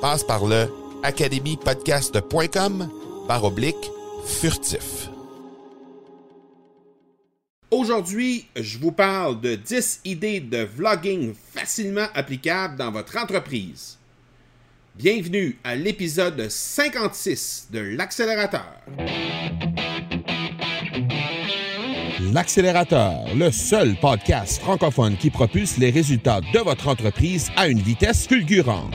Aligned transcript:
Passe 0.00 0.24
par 0.24 0.46
le 0.46 0.66
academypodcast.com 1.02 2.88
par 3.28 3.44
oblique 3.44 3.90
furtif. 4.24 5.10
Aujourd'hui, 7.70 8.46
je 8.56 8.78
vous 8.78 8.92
parle 8.92 9.40
de 9.40 9.54
10 9.56 10.00
idées 10.06 10.40
de 10.40 10.64
vlogging 10.64 11.34
facilement 11.54 12.06
applicables 12.14 12.76
dans 12.76 12.90
votre 12.90 13.18
entreprise. 13.18 13.98
Bienvenue 14.96 15.58
à 15.64 15.76
l'épisode 15.76 16.48
56 16.48 17.68
de 17.70 17.80
l'accélérateur. 17.80 18.80
L'accélérateur, 22.32 23.34
le 23.34 23.50
seul 23.50 23.96
podcast 24.00 24.60
francophone 24.60 25.16
qui 25.16 25.30
propulse 25.30 25.76
les 25.76 25.90
résultats 25.90 26.40
de 26.54 26.58
votre 26.60 26.88
entreprise 26.88 27.50
à 27.56 27.68
une 27.68 27.80
vitesse 27.80 28.26
fulgurante. 28.26 28.94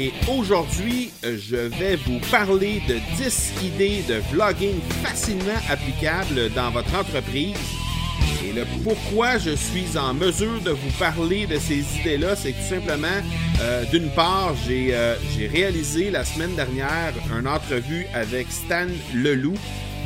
Et 0.00 0.12
aujourd'hui, 0.30 1.10
je 1.24 1.56
vais 1.56 1.96
vous 1.96 2.20
parler 2.30 2.80
de 2.88 2.98
10 3.16 3.52
idées 3.64 4.04
de 4.08 4.22
vlogging 4.30 4.78
facilement 5.02 5.60
applicables 5.68 6.52
dans 6.54 6.70
votre 6.70 6.94
entreprise. 6.94 7.56
Et 8.46 8.52
le 8.52 8.64
pourquoi 8.84 9.38
je 9.38 9.50
suis 9.56 9.98
en 9.98 10.14
mesure 10.14 10.60
de 10.60 10.70
vous 10.70 10.90
parler 11.00 11.48
de 11.48 11.58
ces 11.58 11.82
idées-là, 11.98 12.36
c'est 12.36 12.52
tout 12.52 12.68
simplement, 12.68 13.08
euh, 13.60 13.84
d'une 13.86 14.08
part, 14.10 14.54
j'ai 14.68 14.90
euh, 14.92 15.16
réalisé 15.52 16.12
la 16.12 16.24
semaine 16.24 16.54
dernière 16.54 17.12
une 17.36 17.48
entrevue 17.48 18.06
avec 18.14 18.52
Stan 18.52 18.86
Leloup, 19.12 19.58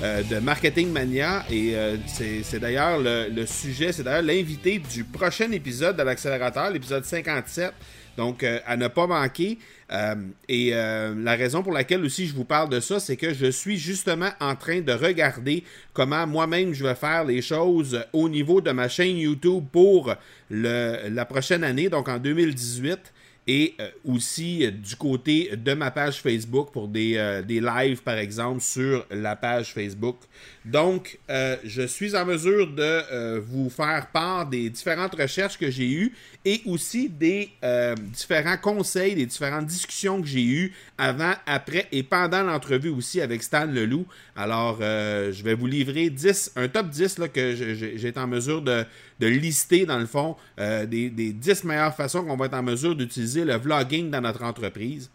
euh, 0.02 0.22
de 0.24 0.40
Marketing 0.40 0.90
Mania. 0.90 1.44
Et 1.48 1.76
euh, 1.76 1.96
c'est 2.06 2.58
d'ailleurs 2.58 2.98
le, 2.98 3.46
sujet, 3.46 3.92
c'est 3.92 4.02
d'ailleurs 4.02 4.22
l'invité 4.22 4.80
du 4.80 5.04
prochain 5.04 5.52
épisode 5.52 5.96
de 5.96 6.02
l'accélérateur, 6.02 6.70
l'épisode 6.70 7.04
57. 7.04 7.72
Donc, 8.16 8.42
euh, 8.42 8.58
à 8.66 8.76
ne 8.76 8.88
pas 8.88 9.06
manquer. 9.06 9.58
et 10.48 10.70
la 10.70 11.36
raison 11.36 11.62
pour 11.62 11.72
laquelle 11.72 12.04
aussi 12.04 12.26
je 12.26 12.34
vous 12.34 12.44
parle 12.44 12.68
de 12.68 12.80
ça, 12.80 12.98
c'est 12.98 13.16
que 13.16 13.32
je 13.32 13.46
suis 13.50 13.76
justement 13.76 14.30
en 14.40 14.56
train 14.56 14.80
de 14.80 14.92
regarder 14.92 15.62
comment 15.92 16.26
moi-même 16.26 16.74
je 16.74 16.82
vais 16.82 16.94
faire 16.94 17.24
les 17.24 17.40
choses 17.40 18.04
au 18.12 18.28
niveau 18.28 18.60
de 18.60 18.72
ma 18.72 18.88
chaîne 18.88 19.18
YouTube 19.18 19.64
pour 19.70 20.14
le, 20.50 21.08
la 21.10 21.24
prochaine 21.26 21.62
année, 21.62 21.88
donc 21.88 22.08
en 22.08 22.18
2018 22.18 23.12
et 23.46 23.74
euh, 23.80 23.88
aussi 24.04 24.64
euh, 24.64 24.70
du 24.70 24.94
côté 24.94 25.56
de 25.56 25.74
ma 25.74 25.90
page 25.90 26.20
Facebook 26.20 26.70
pour 26.72 26.86
des, 26.86 27.16
euh, 27.16 27.42
des 27.42 27.60
lives, 27.60 28.02
par 28.02 28.16
exemple, 28.16 28.60
sur 28.60 29.04
la 29.10 29.34
page 29.34 29.72
Facebook. 29.72 30.16
Donc, 30.64 31.18
je 31.28 31.82
suis 31.88 32.14
en 32.14 32.24
mesure 32.24 32.68
de 32.68 33.40
vous 33.40 33.68
faire 33.68 34.06
part 34.12 34.46
des 34.46 34.70
différentes 34.70 35.14
recherches 35.14 35.58
que 35.58 35.68
j'ai 35.72 35.90
eues 35.90 36.14
et 36.44 36.62
aussi 36.66 37.08
des 37.08 37.50
différents 37.98 38.56
conseils, 38.56 39.16
des 39.16 39.26
différentes 39.26 39.66
discussions 39.66 40.22
que 40.22 40.28
j'ai 40.28 40.44
eues 40.44 40.72
avant, 40.98 41.32
après 41.46 41.88
et 41.90 42.04
pendant 42.04 42.44
l'entrevue 42.44 42.90
aussi 42.90 43.20
avec 43.20 43.42
Stan 43.42 43.66
Leloup. 43.66 44.06
Alors, 44.36 44.78
je 44.80 45.42
vais 45.42 45.54
vous 45.54 45.66
livrer 45.66 46.10
10, 46.10 46.52
un 46.54 46.68
top 46.68 46.90
10 46.90 47.18
là, 47.18 47.26
que 47.26 47.56
j'ai 47.56 48.06
été 48.06 48.20
en 48.20 48.28
mesure 48.28 48.62
de, 48.62 48.84
de 49.18 49.26
lister, 49.26 49.84
dans 49.84 49.98
le 49.98 50.06
fond, 50.06 50.36
des, 50.58 51.10
des 51.10 51.32
10 51.32 51.64
meilleures 51.64 51.96
façons 51.96 52.24
qu'on 52.24 52.36
va 52.36 52.46
être 52.46 52.54
en 52.54 52.62
mesure 52.62 52.94
d'utiliser 52.94 53.31
le 53.40 53.56
vlogging 53.56 54.10
dans 54.10 54.20
notre 54.20 54.44
entreprise. 54.44 55.10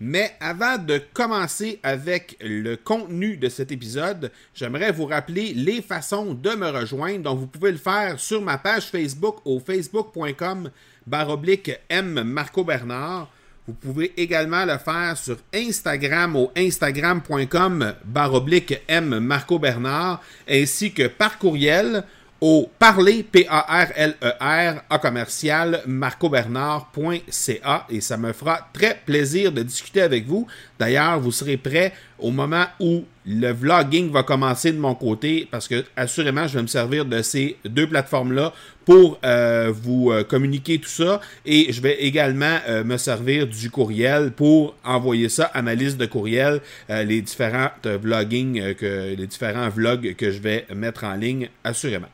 Mais 0.00 0.32
avant 0.40 0.76
de 0.76 1.00
commencer 1.12 1.78
avec 1.82 2.36
le 2.40 2.74
contenu 2.76 3.36
de 3.36 3.48
cet 3.48 3.70
épisode, 3.70 4.32
j'aimerais 4.54 4.90
vous 4.90 5.06
rappeler 5.06 5.54
les 5.54 5.82
façons 5.82 6.34
de 6.34 6.50
me 6.50 6.68
rejoindre. 6.68 7.22
Donc, 7.22 7.38
vous 7.38 7.46
pouvez 7.46 7.70
le 7.70 7.78
faire 7.78 8.18
sur 8.18 8.42
ma 8.42 8.58
page 8.58 8.86
Facebook 8.90 9.36
au 9.44 9.60
facebook.com 9.60 10.70
baroblique 11.06 11.70
M 11.88 12.22
Marco 12.24 12.64
Bernard. 12.64 13.30
Vous 13.66 13.72
pouvez 13.72 14.12
également 14.16 14.64
le 14.66 14.76
faire 14.76 15.16
sur 15.16 15.38
Instagram 15.54 16.36
au 16.36 16.50
instagram.com 16.54 17.94
baroblique 18.04 18.82
M 18.88 19.20
Marco 19.20 19.58
Bernard 19.58 20.20
ainsi 20.46 20.92
que 20.92 21.06
par 21.06 21.38
courriel 21.38 22.04
au 22.46 22.70
parler, 22.78 23.22
P-A-R-L-E-R, 23.22 24.82
à 24.90 24.98
commercial, 24.98 25.80
marcobernard.ca 25.86 27.86
et 27.88 28.02
ça 28.02 28.18
me 28.18 28.34
fera 28.34 28.68
très 28.74 29.00
plaisir 29.06 29.50
de 29.50 29.62
discuter 29.62 30.02
avec 30.02 30.26
vous. 30.26 30.46
D'ailleurs, 30.78 31.20
vous 31.20 31.32
serez 31.32 31.56
prêt 31.56 31.94
au 32.18 32.30
moment 32.30 32.66
où 32.80 33.04
le 33.26 33.52
vlogging 33.52 34.10
va 34.10 34.22
commencer 34.22 34.72
de 34.72 34.78
mon 34.78 34.94
côté 34.94 35.48
parce 35.50 35.68
que 35.68 35.84
assurément, 35.96 36.46
je 36.46 36.56
vais 36.56 36.62
me 36.62 36.68
servir 36.68 37.04
de 37.04 37.22
ces 37.22 37.56
deux 37.64 37.86
plateformes-là 37.88 38.52
pour 38.84 39.18
euh, 39.24 39.72
vous 39.74 40.10
euh, 40.10 40.24
communiquer 40.24 40.78
tout 40.78 40.88
ça 40.88 41.20
et 41.46 41.72
je 41.72 41.80
vais 41.80 42.02
également 42.02 42.58
euh, 42.68 42.84
me 42.84 42.98
servir 42.98 43.46
du 43.46 43.70
courriel 43.70 44.32
pour 44.32 44.74
envoyer 44.84 45.28
ça 45.28 45.44
à 45.54 45.62
ma 45.62 45.74
liste 45.74 45.96
de 45.96 46.06
courriels, 46.06 46.60
les 46.88 47.22
différents 47.22 47.70
vlogging, 47.84 48.74
que, 48.74 49.14
les 49.14 49.26
différents 49.26 49.68
vlogs 49.68 50.14
que 50.16 50.30
je 50.30 50.40
vais 50.40 50.66
mettre 50.74 51.04
en 51.04 51.14
ligne 51.14 51.48
assurément. 51.64 52.08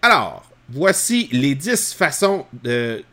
Alors, 0.00 0.51
voici 0.72 1.28
les 1.32 1.54
10 1.54 1.94
façons 1.94 2.46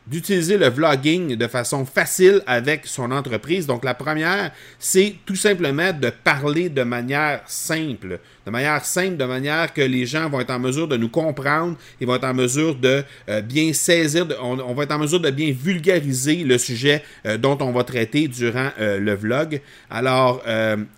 d'utiliser 0.07 0.57
le 0.57 0.69
vlogging 0.69 1.35
de 1.35 1.47
façon 1.47 1.85
facile 1.85 2.41
avec 2.47 2.85
son 2.85 3.11
entreprise. 3.11 3.67
Donc, 3.67 3.83
la 3.83 3.93
première, 3.93 4.51
c'est 4.79 5.15
tout 5.25 5.35
simplement 5.35 5.91
de 5.91 6.09
parler 6.09 6.69
de 6.69 6.83
manière 6.83 7.41
simple. 7.47 8.19
De 8.45 8.51
manière 8.51 8.83
simple, 8.85 9.17
de 9.17 9.25
manière 9.25 9.73
que 9.73 9.81
les 9.81 10.05
gens 10.05 10.29
vont 10.29 10.39
être 10.39 10.51
en 10.51 10.59
mesure 10.59 10.87
de 10.87 10.95
nous 10.95 11.09
comprendre, 11.09 11.75
ils 11.99 12.07
vont 12.07 12.15
être 12.15 12.23
en 12.23 12.33
mesure 12.33 12.75
de 12.75 13.03
euh, 13.29 13.41
bien 13.41 13.73
saisir, 13.73 14.25
on, 14.41 14.73
va 14.73 14.83
être 14.83 14.93
en 14.93 14.99
mesure 14.99 15.19
de 15.19 15.29
bien 15.29 15.51
vulgariser 15.51 16.37
le 16.37 16.57
sujet 16.57 17.03
euh, 17.25 17.37
dont 17.37 17.57
on 17.61 17.71
va 17.71 17.83
traiter 17.83 18.27
durant 18.27 18.69
euh, 18.79 18.99
le 18.99 19.13
vlog. 19.13 19.61
Alors, 19.89 20.43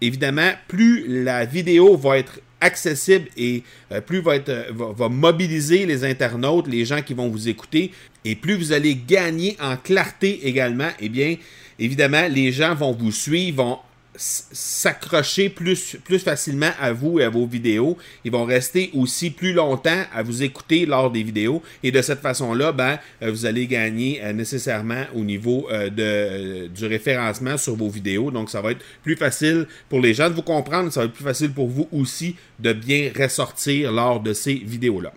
évidemment, 0.01 0.51
plus 0.67 1.23
la 1.23 1.45
vidéo 1.45 1.97
va 1.97 2.17
être 2.19 2.39
accessible 2.61 3.27
et 3.35 3.63
plus 4.05 4.21
va, 4.21 4.35
être, 4.37 4.71
va, 4.71 5.09
mobiliser 5.09 5.85
les 5.85 6.05
internautes, 6.05 6.67
les 6.67 6.85
gens 6.85 7.01
qui 7.01 7.13
vont 7.13 7.27
vous 7.27 7.49
écouter, 7.49 7.91
et 8.23 8.35
plus 8.35 8.55
vous 8.55 8.71
allez 8.71 8.95
gagner 8.95 9.57
en 9.59 9.75
clarté 9.77 10.47
également, 10.47 10.89
eh 10.99 11.09
bien, 11.09 11.35
évidemment, 11.79 12.27
les 12.29 12.51
gens 12.51 12.75
vont 12.75 12.93
vous 12.93 13.11
suivre, 13.11 13.63
vont 13.63 13.79
s'accrocher 14.15 15.49
plus, 15.49 15.97
plus 16.03 16.19
facilement 16.19 16.71
à 16.79 16.91
vous 16.91 17.19
et 17.19 17.23
à 17.23 17.29
vos 17.29 17.45
vidéos. 17.45 17.97
Ils 18.25 18.31
vont 18.31 18.43
rester 18.43 18.89
aussi 18.93 19.29
plus 19.29 19.53
longtemps 19.53 20.03
à 20.13 20.21
vous 20.21 20.43
écouter 20.43 20.85
lors 20.85 21.11
des 21.11 21.23
vidéos. 21.23 21.63
Et 21.83 21.91
de 21.91 22.01
cette 22.01 22.19
façon-là, 22.19 22.71
ben, 22.71 22.99
euh, 23.21 23.31
vous 23.31 23.45
allez 23.45 23.67
gagner 23.67 24.21
euh, 24.23 24.33
nécessairement 24.33 25.05
au 25.15 25.23
niveau 25.23 25.67
euh, 25.71 25.89
de, 25.89 26.67
du 26.67 26.85
référencement 26.85 27.57
sur 27.57 27.75
vos 27.75 27.89
vidéos. 27.89 28.31
Donc, 28.31 28.49
ça 28.49 28.61
va 28.61 28.71
être 28.71 28.83
plus 29.03 29.15
facile 29.15 29.67
pour 29.89 30.01
les 30.01 30.13
gens 30.13 30.29
de 30.29 30.35
vous 30.35 30.41
comprendre. 30.41 30.91
Ça 30.91 31.01
va 31.01 31.05
être 31.05 31.13
plus 31.13 31.23
facile 31.23 31.51
pour 31.51 31.67
vous 31.67 31.87
aussi 31.91 32.35
de 32.59 32.73
bien 32.73 33.11
ressortir 33.17 33.91
lors 33.91 34.19
de 34.19 34.33
ces 34.33 34.55
vidéos-là. 34.55 35.13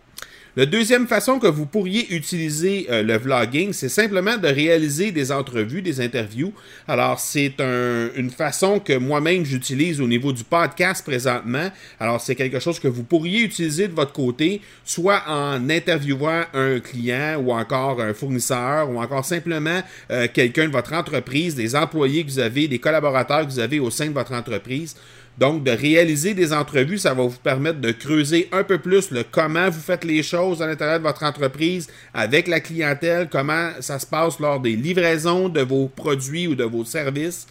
La 0.57 0.67
deuxième 0.67 1.09
façon 1.09 1.41
que 1.41 1.49
vous 1.49 1.67
pourriez 1.67 2.15
utiliser 2.15 2.87
euh, 2.89 3.03
le 3.03 3.17
vlogging, 3.19 3.73
c'est 3.73 3.89
simplement 3.89 4.37
de 4.37 4.47
réaliser 4.47 5.11
des 5.11 5.33
entrevues, 5.33 5.83
des 5.83 6.01
interviews. 6.01 6.53
Alors, 6.87 7.19
c'est 7.19 7.55
une 7.59 8.31
façon 8.31 8.79
que 8.79 8.97
moi-même 8.97 9.45
j'utilise 9.45 10.01
au 10.01 10.07
niveau 10.07 10.33
du 10.33 10.45
podcast 10.45 11.05
présentement. 11.05 11.71
Alors, 11.99 12.21
c'est 12.21 12.37
quelque 12.37 12.61
chose 12.61 12.79
que 12.79 12.87
vous 12.87 13.03
pourriez 13.03 13.41
utiliser 13.41 13.89
de 13.89 13.95
votre 13.95 14.13
côté, 14.13 14.61
soit 14.85 15.25
en 15.27 15.69
interviewant 15.69 16.45
un 16.55 16.79
client 16.79 17.43
ou 17.45 17.53
encore 17.53 18.01
un 18.01 18.15
fournisseur 18.15 18.89
ou 18.91 19.01
encore 19.01 19.25
simplement 19.25 19.81
euh, 20.13 20.29
quelqu'un 20.33 20.69
de 20.69 20.73
votre 20.73 20.93
entreprise, 20.93 21.57
des 21.57 21.75
employés 21.75 22.25
que 22.25 22.31
vous 22.31 22.39
avez, 22.39 22.69
des 22.69 22.79
collaborateurs 22.79 23.45
que 23.45 23.51
vous 23.51 23.59
avez 23.59 23.81
au 23.81 23.91
sein 23.91 24.07
de 24.07 24.13
votre 24.15 24.33
entreprise. 24.33 24.95
Donc, 25.39 25.65
de 25.65 25.73
réaliser 25.73 26.33
des 26.35 26.53
entrevues, 26.53 26.99
ça 26.99 27.13
va 27.13 27.25
vous 27.25 27.39
permettre 27.43 27.81
de 27.81 27.91
creuser 27.91 28.49
un 28.53 28.63
peu 28.63 28.79
plus 28.79 29.11
le 29.11 29.25
comment 29.29 29.69
vous 29.69 29.81
faites 29.81 30.05
les 30.05 30.23
choses 30.23 30.63
à 30.63 30.67
l'intérieur 30.67 30.99
de 30.99 31.05
votre 31.05 31.25
entreprise 31.25 31.89
avec 32.13 32.47
la 32.47 32.61
clientèle, 32.61 33.29
comment 33.31 33.71
ça 33.81 33.99
se 33.99 34.07
passe 34.07 34.39
lors 34.39 34.61
des 34.61 34.77
livraisons 34.77 35.49
de 35.49 35.61
vos 35.61 35.89
produits 35.89 36.47
ou 36.47 36.55
de 36.55 36.65
vos 36.65 36.85
services. 36.85 37.47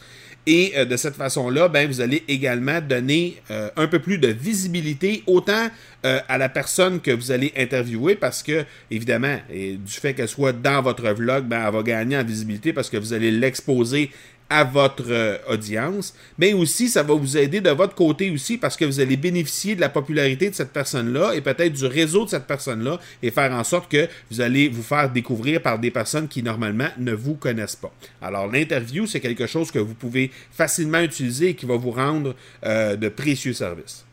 Et 0.45 0.73
euh, 0.75 0.85
de 0.85 0.97
cette 0.97 1.15
façon-là, 1.15 1.69
ben, 1.69 1.87
vous 1.87 2.01
allez 2.01 2.23
également 2.27 2.81
donner 2.81 3.41
euh, 3.49 3.69
un 3.77 3.87
peu 3.87 3.99
plus 3.99 4.17
de 4.17 4.27
visibilité 4.27 5.23
autant 5.25 5.69
euh, 6.05 6.19
à 6.27 6.37
la 6.37 6.49
personne 6.49 6.99
que 6.99 7.11
vous 7.11 7.31
allez 7.31 7.53
interviewer 7.55 8.15
parce 8.15 8.43
que, 8.43 8.65
évidemment, 8.91 9.37
du 9.49 9.79
fait 9.87 10.13
qu'elle 10.13 10.27
soit 10.27 10.51
dans 10.51 10.81
votre 10.81 11.09
vlog, 11.11 11.45
ben, 11.45 11.63
elle 11.65 11.73
va 11.73 11.81
gagner 11.81 12.17
en 12.17 12.23
visibilité 12.25 12.73
parce 12.73 12.89
que 12.89 12.97
vous 12.97 13.13
allez 13.13 13.31
l'exposer 13.31 14.11
à 14.49 14.63
votre 14.63 15.05
euh, 15.09 15.37
audience, 15.49 16.13
mais 16.37 16.53
aussi 16.53 16.89
ça 16.89 17.01
va 17.03 17.13
vous 17.13 17.37
aider 17.37 17.61
de 17.61 17.69
votre 17.69 17.95
côté 17.95 18.29
aussi 18.29 18.57
parce 18.57 18.77
que 18.77 18.85
vous 18.85 18.99
allez 18.99 19.17
bénéficier 19.17 19.75
de 19.75 19.81
la 19.81 19.89
popularité 19.89 20.49
de 20.49 20.55
cette 20.55 20.71
personne-là 20.71 21.33
et 21.33 21.41
peut-être 21.41 21.73
du 21.73 21.85
réseau 21.85 22.25
de 22.25 22.29
cette 22.29 22.45
personne-là 22.45 22.99
et 23.21 23.31
faire 23.31 23.51
en 23.51 23.63
sorte 23.63 23.89
que 23.91 24.07
vous 24.29 24.41
allez 24.41 24.69
vous 24.69 24.83
faire 24.83 25.09
découvrir 25.09 25.61
par 25.61 25.79
des 25.79 25.91
personnes 25.91 26.27
qui 26.27 26.43
normalement 26.43 26.89
ne 26.97 27.13
vous 27.13 27.35
connaissent 27.35 27.75
pas. 27.75 27.93
Alors 28.21 28.47
l'interview, 28.47 29.07
c'est 29.07 29.19
quelque 29.19 29.47
chose 29.47 29.71
que 29.71 29.79
vous 29.79 29.95
pouvez 29.95 30.29
facilement 30.51 31.01
utiliser 31.01 31.49
et 31.49 31.55
qui 31.55 31.65
va 31.65 31.75
vous 31.75 31.91
rendre 31.91 32.35
euh, 32.65 32.95
de 32.95 33.09
précieux 33.09 33.53
services. 33.53 34.05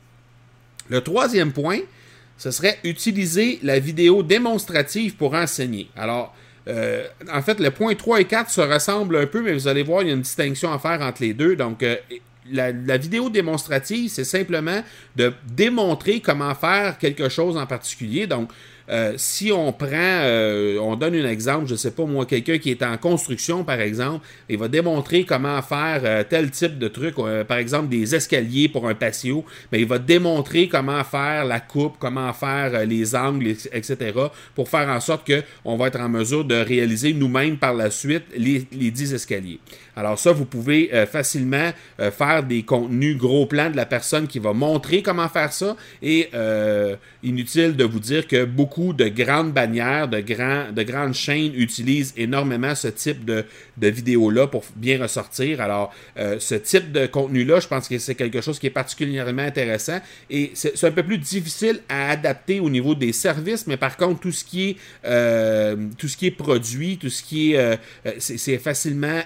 Le 0.88 1.00
troisième 1.00 1.52
point, 1.52 1.80
ce 2.40 2.50
serait 2.50 2.78
utiliser 2.84 3.58
la 3.62 3.78
vidéo 3.78 4.22
démonstrative 4.22 5.14
pour 5.16 5.34
enseigner. 5.34 5.88
Alors, 5.94 6.34
euh, 6.70 7.06
en 7.32 7.42
fait, 7.42 7.58
le 7.58 7.70
point 7.70 7.94
3 7.94 8.20
et 8.20 8.24
4 8.24 8.50
se 8.50 8.60
ressemblent 8.60 9.16
un 9.16 9.26
peu, 9.26 9.42
mais 9.42 9.52
vous 9.52 9.68
allez 9.68 9.82
voir, 9.82 10.02
il 10.02 10.08
y 10.08 10.10
a 10.10 10.14
une 10.14 10.22
distinction 10.22 10.72
à 10.72 10.78
faire 10.78 11.00
entre 11.00 11.22
les 11.22 11.34
deux. 11.34 11.56
Donc, 11.56 11.82
euh, 11.82 11.96
la, 12.50 12.72
la, 12.72 12.96
vidéo 12.96 13.28
démonstrative, 13.28 14.10
c'est 14.10 14.24
simplement 14.24 14.82
de 15.16 15.32
démontrer 15.50 16.20
comment 16.20 16.54
faire 16.54 16.98
quelque 16.98 17.28
chose 17.28 17.56
en 17.56 17.66
particulier. 17.66 18.26
Donc, 18.26 18.50
euh, 18.90 19.14
si 19.16 19.52
on 19.52 19.72
prend, 19.72 19.88
euh, 19.92 20.78
on 20.80 20.96
donne 20.96 21.14
un 21.14 21.28
exemple, 21.28 21.66
je 21.66 21.72
ne 21.72 21.78
sais 21.78 21.92
pas 21.92 22.04
moi, 22.04 22.26
quelqu'un 22.26 22.58
qui 22.58 22.70
est 22.70 22.82
en 22.82 22.96
construction, 22.96 23.62
par 23.62 23.80
exemple, 23.80 24.26
il 24.48 24.58
va 24.58 24.66
démontrer 24.66 25.24
comment 25.24 25.62
faire 25.62 26.00
euh, 26.04 26.24
tel 26.28 26.50
type 26.50 26.78
de 26.78 26.88
truc, 26.88 27.14
par 27.46 27.58
exemple 27.58 27.88
des 27.88 28.14
escaliers 28.14 28.68
pour 28.68 28.88
un 28.88 28.94
patio, 28.94 29.44
mais 29.70 29.80
il 29.80 29.86
va 29.86 29.98
démontrer 29.98 30.68
comment 30.68 31.04
faire 31.04 31.44
la 31.44 31.60
coupe, 31.60 31.96
comment 31.98 32.32
faire 32.32 32.84
les 32.84 33.14
angles, 33.14 33.48
etc., 33.72 34.12
pour 34.54 34.68
faire 34.68 34.88
en 34.88 35.00
sorte 35.00 35.30
qu'on 35.30 35.76
va 35.76 35.86
être 35.86 36.00
en 36.00 36.08
mesure 36.08 36.44
de 36.44 36.56
réaliser 36.56 37.12
nous-mêmes 37.12 37.58
par 37.58 37.74
la 37.74 37.90
suite 37.90 38.24
les, 38.36 38.66
les 38.72 38.90
10 38.90 39.14
escaliers. 39.14 39.60
Alors 40.00 40.18
ça, 40.18 40.32
vous 40.32 40.46
pouvez 40.46 40.90
facilement 41.10 41.70
faire 41.98 42.42
des 42.42 42.62
contenus 42.62 43.16
gros 43.16 43.46
plans 43.46 43.70
de 43.70 43.76
la 43.76 43.86
personne 43.86 44.26
qui 44.26 44.38
va 44.38 44.52
montrer 44.52 45.02
comment 45.02 45.28
faire 45.28 45.52
ça, 45.52 45.76
et 46.02 46.30
inutile 47.22 47.76
de 47.76 47.84
vous 47.84 48.00
dire 48.00 48.26
que 48.26 48.44
beaucoup 48.44 48.92
de 48.92 49.08
grandes 49.08 49.52
bannières, 49.52 50.08
de, 50.08 50.20
grands, 50.20 50.72
de 50.72 50.82
grandes 50.82 51.14
chaînes 51.14 51.52
utilisent 51.54 52.14
énormément 52.16 52.74
ce 52.74 52.88
type 52.88 53.24
de, 53.24 53.44
de 53.76 53.88
vidéos-là 53.88 54.46
pour 54.46 54.64
bien 54.76 55.00
ressortir. 55.00 55.60
Alors, 55.60 55.92
euh, 56.18 56.36
ce 56.38 56.54
type 56.54 56.92
de 56.92 57.06
contenu-là, 57.06 57.60
je 57.60 57.68
pense 57.68 57.88
que 57.88 57.98
c'est 57.98 58.14
quelque 58.14 58.40
chose 58.40 58.58
qui 58.58 58.66
est 58.66 58.70
particulièrement 58.70 59.42
intéressant 59.42 60.00
et 60.28 60.52
c'est 60.54 60.84
un 60.84 60.90
peu 60.92 61.02
plus 61.02 61.18
difficile 61.18 61.80
à 61.88 62.10
adapter 62.10 62.60
au 62.60 62.70
niveau 62.70 62.94
des 62.94 63.12
services, 63.12 63.66
mais 63.66 63.76
par 63.76 63.96
contre, 63.96 64.20
tout 64.20 64.32
ce 64.32 64.44
qui 64.44 64.70
est, 64.70 64.76
euh, 65.04 65.76
tout 65.98 66.08
ce 66.08 66.16
qui 66.16 66.26
est 66.26 66.30
produit, 66.30 66.96
tout 66.98 67.10
ce 67.10 67.22
qui 67.22 67.52
est... 67.52 67.58
Euh, 67.58 67.76
c'est 68.18 68.58
facilement 68.58 69.20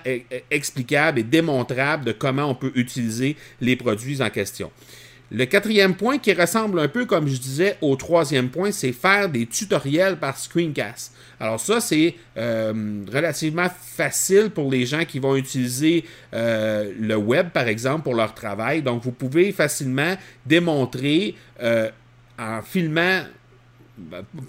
explicable 0.64 1.18
et 1.18 1.22
démontrable 1.22 2.06
de 2.06 2.12
comment 2.12 2.46
on 2.46 2.54
peut 2.54 2.72
utiliser 2.74 3.36
les 3.60 3.76
produits 3.76 4.22
en 4.22 4.30
question. 4.30 4.70
Le 5.30 5.44
quatrième 5.46 5.94
point 5.94 6.18
qui 6.18 6.32
ressemble 6.32 6.78
un 6.78 6.88
peu, 6.88 7.06
comme 7.06 7.26
je 7.28 7.38
disais, 7.38 7.76
au 7.80 7.96
troisième 7.96 8.50
point, 8.50 8.72
c'est 8.72 8.92
faire 8.92 9.28
des 9.28 9.46
tutoriels 9.46 10.16
par 10.16 10.38
screencast. 10.38 11.12
Alors 11.40 11.60
ça, 11.60 11.80
c'est 11.80 12.14
euh, 12.36 13.02
relativement 13.12 13.68
facile 13.68 14.50
pour 14.50 14.70
les 14.70 14.86
gens 14.86 15.04
qui 15.04 15.18
vont 15.18 15.36
utiliser 15.36 16.04
euh, 16.34 16.92
le 16.98 17.16
web, 17.16 17.50
par 17.50 17.68
exemple, 17.68 18.04
pour 18.04 18.14
leur 18.14 18.34
travail. 18.34 18.82
Donc, 18.82 19.02
vous 19.02 19.12
pouvez 19.12 19.52
facilement 19.52 20.14
démontrer 20.46 21.34
euh, 21.62 21.90
en 22.38 22.62
filmant 22.62 23.22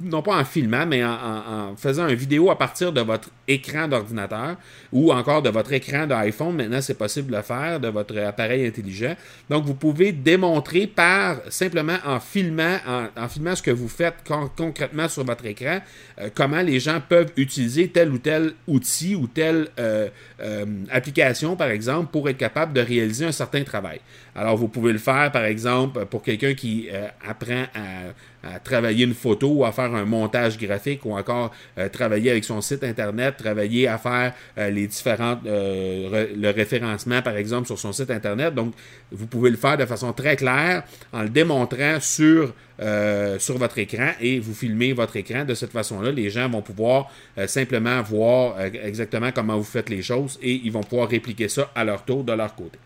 non 0.01 0.23
pas 0.23 0.37
en 0.37 0.45
filmant, 0.45 0.85
mais 0.87 1.03
en, 1.03 1.75
faisant 1.77 2.07
une 2.07 2.15
vidéo 2.15 2.49
à 2.49 2.57
partir 2.57 2.91
de 2.91 3.01
votre 3.01 3.29
écran 3.47 3.87
d'ordinateur 3.87 4.55
ou 4.91 5.11
encore 5.11 5.43
de 5.43 5.49
votre 5.49 5.71
écran 5.73 6.07
d'iPhone. 6.07 6.55
Maintenant, 6.55 6.81
c'est 6.81 6.97
possible 6.97 7.31
de 7.31 7.37
le 7.37 7.41
faire, 7.43 7.79
de 7.79 7.87
votre 7.89 8.17
appareil 8.17 8.65
intelligent. 8.65 9.15
Donc, 9.49 9.65
vous 9.65 9.75
pouvez 9.75 10.11
démontrer 10.11 10.87
par 10.87 11.37
simplement 11.49 11.97
en 12.05 12.19
filmant, 12.19 12.77
en, 13.15 13.27
filmant 13.27 13.55
ce 13.55 13.61
que 13.61 13.71
vous 13.71 13.87
faites 13.87 14.15
concrètement 14.57 15.07
sur 15.07 15.23
votre 15.23 15.45
écran, 15.45 15.79
euh, 16.19 16.29
comment 16.33 16.61
les 16.61 16.79
gens 16.79 16.99
peuvent 17.07 17.31
utiliser 17.37 17.89
tel 17.89 18.11
ou 18.11 18.17
tel 18.17 18.53
outil 18.67 19.13
ou 19.13 19.27
telle 19.27 19.67
euh, 19.77 20.09
euh, 20.41 20.65
application, 20.89 21.55
par 21.55 21.69
exemple, 21.69 22.09
pour 22.11 22.27
être 22.29 22.37
capable 22.37 22.73
de 22.73 22.81
réaliser 22.81 23.25
un 23.25 23.31
certain 23.31 23.63
travail. 23.63 23.99
Alors, 24.35 24.57
vous 24.57 24.69
pouvez 24.69 24.91
le 24.91 24.99
faire, 24.99 25.31
par 25.31 25.45
exemple, 25.45 26.05
pour 26.07 26.23
quelqu'un 26.23 26.55
qui 26.55 26.89
apprend 27.25 27.63
à 27.73 28.11
à 28.45 28.59
travailler 28.59 29.05
une 29.05 29.13
photo 29.13 29.47
ou 29.47 29.65
à 29.65 29.71
faire 29.71 29.93
un 29.93 30.05
montage 30.05 30.57
graphique 30.57 31.05
ou 31.05 31.17
encore 31.17 31.51
euh, 31.77 31.89
travailler 31.89 32.31
avec 32.31 32.43
son 32.43 32.61
site 32.61 32.83
internet, 32.83 33.37
travailler 33.37 33.87
à 33.87 33.97
faire 33.97 34.33
euh, 34.57 34.69
les 34.69 34.87
différentes 34.87 35.39
euh, 35.45 36.27
le 36.35 36.49
référencement 36.51 37.21
par 37.21 37.35
exemple 37.37 37.65
sur 37.65 37.79
son 37.79 37.91
site 37.91 38.11
internet. 38.11 38.53
Donc 38.53 38.73
vous 39.11 39.27
pouvez 39.27 39.49
le 39.49 39.57
faire 39.57 39.77
de 39.77 39.85
façon 39.85 40.13
très 40.13 40.35
claire 40.35 40.83
en 41.11 41.23
le 41.23 41.29
démontrant 41.29 41.99
sur 41.99 42.53
sur 43.39 43.57
votre 43.57 43.77
écran 43.77 44.09
et 44.19 44.37
vous 44.37 44.53
filmez 44.53 44.91
votre 44.91 45.15
écran. 45.15 45.45
De 45.45 45.53
cette 45.53 45.71
façon-là, 45.71 46.11
les 46.11 46.29
gens 46.29 46.49
vont 46.49 46.61
pouvoir 46.61 47.09
simplement 47.47 48.01
voir 48.01 48.59
exactement 48.59 49.31
comment 49.33 49.57
vous 49.57 49.63
faites 49.63 49.89
les 49.89 50.01
choses 50.01 50.37
et 50.41 50.59
ils 50.61 50.73
vont 50.73 50.83
pouvoir 50.83 51.07
répliquer 51.07 51.47
ça 51.47 51.71
à 51.73 51.85
leur 51.85 52.03
tour 52.03 52.25
de 52.25 52.33
leur 52.33 52.53
côté. 52.53 52.77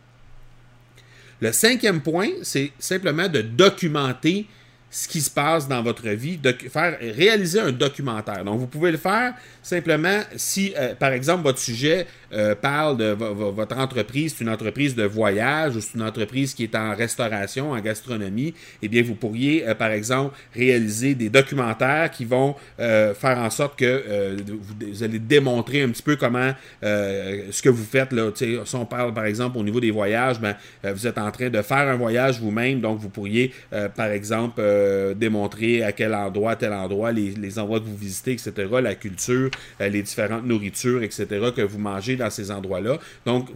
Le 1.42 1.52
cinquième 1.52 2.02
point, 2.02 2.30
c'est 2.44 2.72
simplement 2.78 3.28
de 3.28 3.42
documenter 3.42 4.46
ce 4.92 5.08
qui 5.08 5.22
se 5.22 5.30
passe 5.30 5.68
dans 5.68 5.84
votre 5.84 6.08
vie, 6.10 6.40
faire 6.72 6.98
réaliser 7.00 7.60
un 7.60 7.72
documentaire. 7.72 8.44
Donc, 8.44 8.60
vous 8.60 8.68
pouvez 8.68 8.92
le 8.92 8.98
faire 8.98 9.34
simplement 9.62 10.22
si, 10.36 10.74
euh, 10.78 10.96
par 10.96 11.12
exemple, 11.12 11.44
votre 11.44 11.60
sujet 11.60 12.08
euh, 12.34 12.56
parle 12.56 12.98
de 12.98 13.12
votre 13.12 13.78
entreprise, 13.78 14.36
c'est 14.36 14.44
une 14.44 14.50
entreprise 14.50 14.96
de 14.96 15.04
voyage 15.04 15.76
ou 15.76 15.82
c'est 15.82 15.96
une 15.96 16.04
entreprise 16.04 16.54
qui 16.54 16.64
est 16.64 16.76
en 16.76 16.96
restauration, 16.96 17.72
en 17.72 17.80
gastronomie, 17.80 18.54
eh 18.82 18.88
bien, 18.88 19.04
vous 19.04 19.16
pourriez, 19.16 19.68
euh, 19.68 19.76
par 19.76 19.92
exemple, 19.92 20.36
réaliser 20.56 21.14
des 21.14 21.30
documentaires 21.30 22.10
qui 22.12 22.26
vont 22.26 22.56
faire 22.78 23.38
en 23.38 23.50
sorte 23.50 23.78
que 23.78 24.36
vous, 24.82 25.04
allez 25.04 25.20
démontrer 25.20 25.84
un 25.84 25.90
petit 25.90 26.02
peu 26.02 26.16
comment 26.16 26.54
ce 26.82 27.62
que 27.62 27.70
vous 27.70 27.84
faites. 27.84 28.12
Là, 28.12 28.32
si 28.36 28.58
on 28.74 28.86
parle, 28.86 29.14
par 29.14 29.26
exemple, 29.26 29.58
au 29.58 29.64
niveau 29.64 29.80
des 29.80 29.92
voyages, 29.92 30.40
ben, 30.40 30.56
vous 30.84 31.06
êtes 31.06 31.18
en 31.18 31.30
train 31.32 31.50
de 31.50 31.62
faire 31.62 31.88
un 31.90 31.96
voyage 31.96 32.40
vous-même, 32.40 32.82
donc 32.82 33.00
vous 33.00 33.10
pourriez, 33.10 33.54
par 33.96 34.08
exemple, 34.08 34.62
euh, 34.80 35.14
démontrer 35.14 35.84
à 35.84 35.92
quel 35.92 36.14
endroit, 36.14 36.56
tel 36.56 36.74
endroit, 36.74 37.12
les, 37.12 37.60
endroits 37.60 37.80
que 37.80 37.86
vous 37.86 37.98
visitez, 37.98 38.32
etc., 38.32 38.54
la 38.82 38.96
culture, 38.96 39.50
euh, 39.82 39.90
les 39.90 40.02
différentes 40.02 40.46
nourritures, 40.46 41.04
etc., 41.04 41.28
que 41.56 41.62
vous 41.62 41.80
mangez 41.80 42.16
dans 42.16 42.30
ces 42.30 42.52
endroits-là. 42.52 42.98
Donc, 43.26 43.50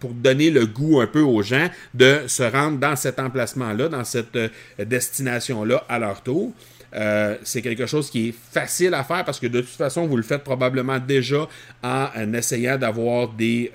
pour 0.00 0.10
donner 0.10 0.50
le 0.50 0.66
goût 0.66 1.00
un 1.00 1.06
peu 1.06 1.20
aux 1.20 1.42
gens 1.42 1.68
de 1.92 2.22
se 2.26 2.42
rendre 2.42 2.78
dans 2.78 2.96
cet 2.96 3.18
emplacement-là, 3.18 3.88
dans 3.88 4.04
cette 4.04 4.38
destination-là 4.78 5.84
à 5.88 5.98
leur 5.98 6.22
tour. 6.22 6.52
c'est 7.42 7.62
quelque 7.62 7.86
chose 7.86 8.10
qui 8.10 8.28
est 8.28 8.34
facile 8.52 8.94
à 8.94 9.02
faire 9.02 9.24
parce 9.24 9.40
que 9.40 9.46
de 9.46 9.60
toute 9.60 9.70
façon, 9.70 10.06
vous 10.06 10.16
le 10.16 10.22
faites 10.22 10.44
probablement 10.44 10.98
déjà 10.98 11.48
en, 11.82 12.32
essayant 12.32 12.78
d'avoir 12.78 13.28
des, 13.28 13.70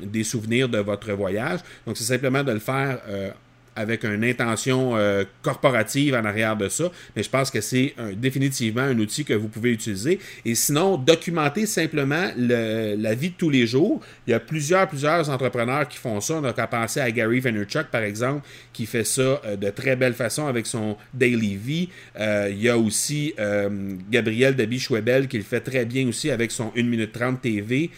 des 0.00 0.24
souvenirs 0.24 0.68
de 0.68 0.78
votre 0.78 1.12
voyage. 1.12 1.60
Donc, 1.86 1.96
c'est 1.96 2.04
simplement 2.04 2.42
de 2.42 2.52
le 2.52 2.58
faire 2.58 2.98
avec 3.80 4.04
une 4.04 4.24
intention 4.24 4.96
euh, 4.96 5.24
corporative 5.42 6.14
en 6.14 6.24
arrière 6.24 6.56
de 6.56 6.68
ça, 6.68 6.84
mais 7.16 7.22
je 7.22 7.30
pense 7.30 7.50
que 7.50 7.60
c'est 7.60 7.94
définitivement 8.14 8.82
un 8.82 8.98
outil 8.98 9.24
que 9.24 9.32
vous 9.32 9.48
pouvez 9.48 9.72
utiliser. 9.72 10.18
Et 10.44 10.54
sinon, 10.54 10.96
documenter 10.96 11.66
simplement 11.66 12.28
la 12.36 13.14
vie 13.14 13.30
de 13.30 13.34
tous 13.36 13.50
les 13.50 13.66
jours. 13.66 14.00
Il 14.26 14.30
y 14.30 14.34
a 14.34 14.40
plusieurs, 14.40 14.86
plusieurs 14.88 15.28
entrepreneurs 15.30 15.88
qui 15.88 15.98
font 15.98 16.20
ça. 16.20 16.34
On 16.34 16.44
a 16.44 16.52
qu'à 16.52 16.66
penser 16.66 17.00
à 17.00 17.10
Gary 17.10 17.40
Vaynerchuk, 17.40 17.86
par 17.86 18.02
exemple, 18.02 18.46
qui 18.72 18.86
fait 18.86 19.04
ça 19.04 19.40
euh, 19.44 19.56
de 19.56 19.70
très 19.70 19.96
belle 19.96 20.14
façon 20.14 20.46
avec 20.46 20.66
son 20.66 20.96
Daily 21.14 21.56
V. 21.56 21.88
Euh, 22.18 22.48
il 22.50 22.60
y 22.60 22.68
a 22.68 22.76
aussi 22.76 23.34
Gabriel 24.10 24.54
Dabi-Schwebel 24.54 25.28
qui 25.28 25.38
le 25.38 25.44
fait 25.44 25.60
très 25.60 25.84
bien 25.84 26.06
aussi 26.08 26.30
avec 26.30 26.50
son 26.50 26.72
1 26.76 26.82
minute 26.82 27.12
30 27.12 27.40
TV. 27.40 27.90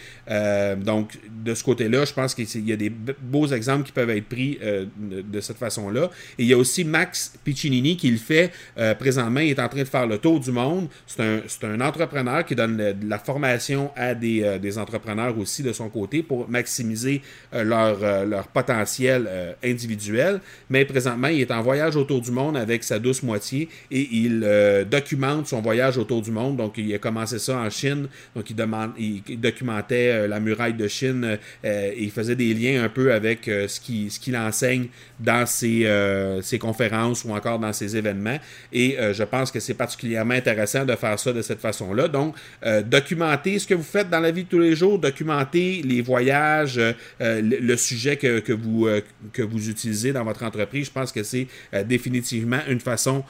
donc, 0.78 1.18
de 1.44 1.54
ce 1.54 1.64
côté-là, 1.64 2.04
je 2.04 2.12
pense 2.12 2.34
qu'il 2.34 2.68
y 2.68 2.72
a 2.72 2.76
des 2.76 2.90
beaux 2.90 3.46
exemples 3.48 3.84
qui 3.84 3.92
peuvent 3.92 4.10
être 4.10 4.28
pris 4.28 4.58
de 4.62 5.40
cette 5.40 5.58
façon-là. 5.72 6.10
Et 6.38 6.42
il 6.44 6.48
y 6.48 6.52
a 6.52 6.58
aussi 6.58 6.84
Max 6.84 7.32
Piccinini 7.44 7.96
qui 7.96 8.10
le 8.10 8.18
fait 8.18 8.52
euh, 8.78 8.94
présentement. 8.94 9.40
Il 9.40 9.50
est 9.50 9.60
en 9.60 9.68
train 9.68 9.80
de 9.80 9.84
faire 9.88 10.06
le 10.06 10.18
tour 10.18 10.40
du 10.40 10.52
monde. 10.52 10.88
C'est 11.06 11.64
un, 11.64 11.80
entrepreneur 11.80 12.44
qui 12.44 12.54
donne 12.54 12.76
de 12.76 13.08
la 13.08 13.18
formation 13.18 13.90
à 13.96 14.14
des, 14.14 14.42
euh, 14.42 14.58
des, 14.58 14.78
entrepreneurs 14.78 15.36
aussi 15.38 15.62
de 15.62 15.72
son 15.72 15.88
côté 15.88 16.22
pour 16.22 16.48
maximiser 16.48 17.22
euh, 17.54 17.64
leur, 17.64 18.48
potentiel 18.48 19.28
individuel. 19.64 20.40
Mais 20.68 20.84
présentement, 20.84 21.28
il 21.28 21.40
est 21.40 21.50
en 21.50 21.62
voyage 21.62 21.96
autour 21.96 22.20
du 22.20 22.30
monde 22.30 22.56
avec 22.56 22.84
sa 22.84 22.98
douce 22.98 23.22
moitié 23.22 23.68
et 23.90 24.08
il 24.12 24.46
documente 24.90 25.46
son 25.46 25.60
voyage 25.60 25.96
autour 25.96 26.22
du 26.22 26.30
monde. 26.30 26.56
Donc, 26.56 26.74
il 26.76 26.92
a 26.94 26.98
commencé 26.98 27.38
ça 27.38 27.58
en 27.58 27.70
Chine. 27.70 28.08
Donc, 28.34 28.50
il, 28.50 29.22
documentait 29.38 30.28
la 30.28 30.40
muraille 30.40 30.74
de 30.74 30.88
Chine 30.88 31.38
et 31.64 31.94
il 31.98 32.10
faisait 32.10 32.36
des 32.36 32.52
liens 32.54 32.84
un 32.84 32.88
peu 32.88 33.12
avec 33.12 33.44
ce 33.44 33.80
qu'il 33.80 34.10
ce 34.10 34.18
qu'il 34.18 34.36
enseigne 34.36 34.88
dans 35.20 35.46
euh, 35.62 36.40
ces 36.42 36.58
conférences 36.58 37.24
ou 37.24 37.30
encore 37.32 37.58
dans 37.58 37.72
ces 37.72 37.96
événements. 37.96 38.38
Et 38.72 38.98
euh, 38.98 39.12
je 39.12 39.22
pense 39.22 39.50
que 39.50 39.60
c'est 39.60 39.74
particulièrement 39.74 40.34
intéressant 40.34 40.84
de 40.84 40.94
faire 40.94 41.18
ça 41.18 41.32
de 41.32 41.42
cette 41.42 41.60
façon-là. 41.60 42.08
Donc, 42.08 42.34
euh, 42.64 42.82
documenter 42.82 43.58
ce 43.58 43.66
que 43.66 43.74
vous 43.74 43.82
faites 43.82 44.10
dans 44.10 44.20
la 44.20 44.30
vie 44.30 44.44
de 44.44 44.48
tous 44.48 44.58
les 44.58 44.74
jours, 44.74 44.98
documenter 44.98 45.82
les 45.84 46.02
voyages, 46.02 46.80
le, 47.20 47.76
sujet 47.76 48.16
que, 48.16 48.40
que 48.40 48.52
vous, 48.52 48.88
que 49.32 49.42
vous 49.42 49.68
utilisez 49.68 50.12
dans 50.12 50.24
votre 50.24 50.42
entreprise. 50.42 50.86
Je 50.86 50.92
pense 50.92 51.12
que 51.12 51.22
c'est 51.22 51.46
définitivement 51.86 52.60
une 52.68 52.80
façon 52.80 53.24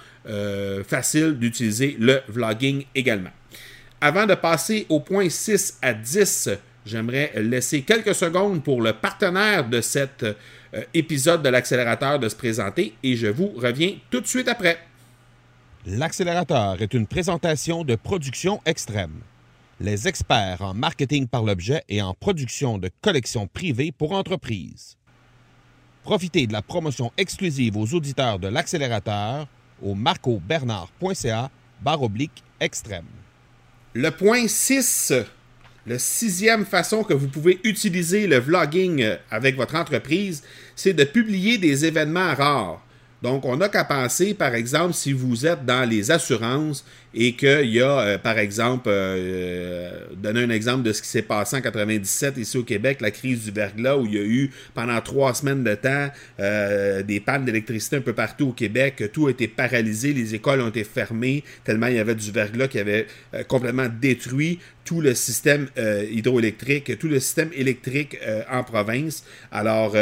facile 0.87 1.39
d'utiliser 1.39 1.97
le 1.99 2.21
vlogging 2.29 2.85
également. 2.95 3.31
Avant 4.01 4.27
de 4.27 4.35
passer 4.35 4.85
au 4.89 4.99
point 4.99 5.29
6 5.29 5.79
à 5.81 5.95
10, 5.95 6.51
j'aimerais 6.85 7.33
laisser 7.37 7.83
quelques 7.83 8.17
secondes 8.17 8.63
pour 8.65 8.83
le 8.83 8.93
partenaire 8.93 9.69
de 9.69 9.81
cette 9.81 10.25
euh, 10.25 10.35
épisode 10.95 11.43
de 11.43 11.49
l'accélérateur 11.49 12.19
de 12.19 12.29
se 12.29 12.37
présenter 12.37 12.95
et 13.03 13.17
je 13.17 13.27
vous 13.27 13.53
reviens 13.57 13.97
tout 14.11 14.21
de 14.21 14.27
suite 14.27 14.49
après. 14.49 14.79
L'accélérateur 15.87 16.81
est 16.81 16.95
une 16.95 17.07
présentation 17.07 17.85
de 17.85 17.97
production 17.97 18.61
extrême. 18.67 19.21
Les 19.81 20.07
experts 20.07 20.63
en 20.63 20.75
marketing 20.75 21.27
par 21.27 21.43
l'objet 21.43 21.83
et 21.89 22.01
en 22.01 22.15
production 22.15 22.79
de 22.79 22.89
collections 23.01 23.49
privées 23.49 23.91
pour 23.91 24.13
entreprises. 24.13 24.97
Profitez 26.05 26.47
de 26.47 26.53
la 26.53 26.63
promotion 26.63 27.13
exclusive 27.17 27.77
aux 27.77 27.95
auditeurs 27.95 28.39
de 28.39 28.49
l'accélérateur 28.49 29.49
au 29.83 29.95
marcobernard.ca 29.95 31.51
barre 31.81 32.03
oblique 32.03 32.45
extrême. 32.61 33.07
Le 33.95 34.11
point 34.11 34.47
6 34.47 35.13
la 35.87 35.99
sixième 35.99 36.65
façon 36.65 37.03
que 37.03 37.15
vous 37.15 37.29
pouvez 37.29 37.59
utiliser 37.65 38.27
le 38.27 38.39
vlogging 38.39 39.03
euh, 39.03 39.17
avec 39.31 39.57
votre 39.57 39.75
entreprise, 39.75 40.43
c'est 40.77 40.93
de 40.93 41.05
publier 41.05 41.59
des 41.59 41.85
événements 41.85 42.35
rares. 42.35 42.85
Donc, 43.23 43.45
on 43.45 43.57
n'a 43.57 43.69
qu'à 43.69 43.85
penser, 43.85 44.35
par 44.35 44.55
exemple, 44.55 44.95
si 44.95 45.13
vous 45.13 45.47
êtes 45.47 45.65
dans 45.65 45.89
les 45.89 46.11
assurances 46.11 46.85
et 47.15 47.35
qu'il 47.35 47.71
y 47.71 47.81
a, 47.81 48.01
euh, 48.01 48.19
par 48.19 48.37
exemple, 48.37 48.89
euh, 48.89 50.07
donner 50.17 50.43
un 50.43 50.51
exemple 50.51 50.83
de 50.83 50.93
ce 50.93 51.03
qui 51.03 51.09
s'est 51.09 51.23
passé 51.23 51.57
en 51.57 51.61
97 51.61 52.37
ici 52.39 52.59
au 52.59 52.65
Québec, 52.65 53.01
la 53.01 53.13
crise 53.13 53.45
du 53.45 53.53
verglas, 53.53 53.97
où 53.97 54.07
il 54.07 54.15
y 54.15 54.19
a 54.19 54.23
eu 54.23 54.51
pendant 54.75 55.01
trois 55.01 55.35
semaines 55.35 55.63
de 55.63 55.75
temps 55.75 56.09
des 57.07 57.21
pannes 57.21 57.45
d'électricité 57.45 57.97
un 57.97 58.01
peu 58.01 58.13
partout 58.13 58.49
au 58.49 58.53
Québec, 58.53 59.05
tout 59.13 59.29
a 59.29 59.31
été 59.31 59.47
paralysé, 59.47 60.13
les 60.13 60.35
écoles 60.35 60.61
ont 60.61 60.69
été 60.69 60.83
fermées 60.83 61.45
tellement 61.65 61.87
il 61.87 61.97
y 61.97 61.99
avait 61.99 62.15
du 62.15 62.31
verglas 62.33 62.69
qui 62.69 62.79
avait 62.79 63.07
complètement 63.47 63.87
détruit 63.89 64.59
tout 64.85 65.01
le 65.01 65.15
système 65.15 65.69
hydroélectrique, 66.11 66.99
tout 66.99 67.09
le 67.09 67.21
système 67.21 67.51
électrique 67.55 68.19
en 68.51 68.65
province. 68.65 69.25
Alors, 69.51 69.95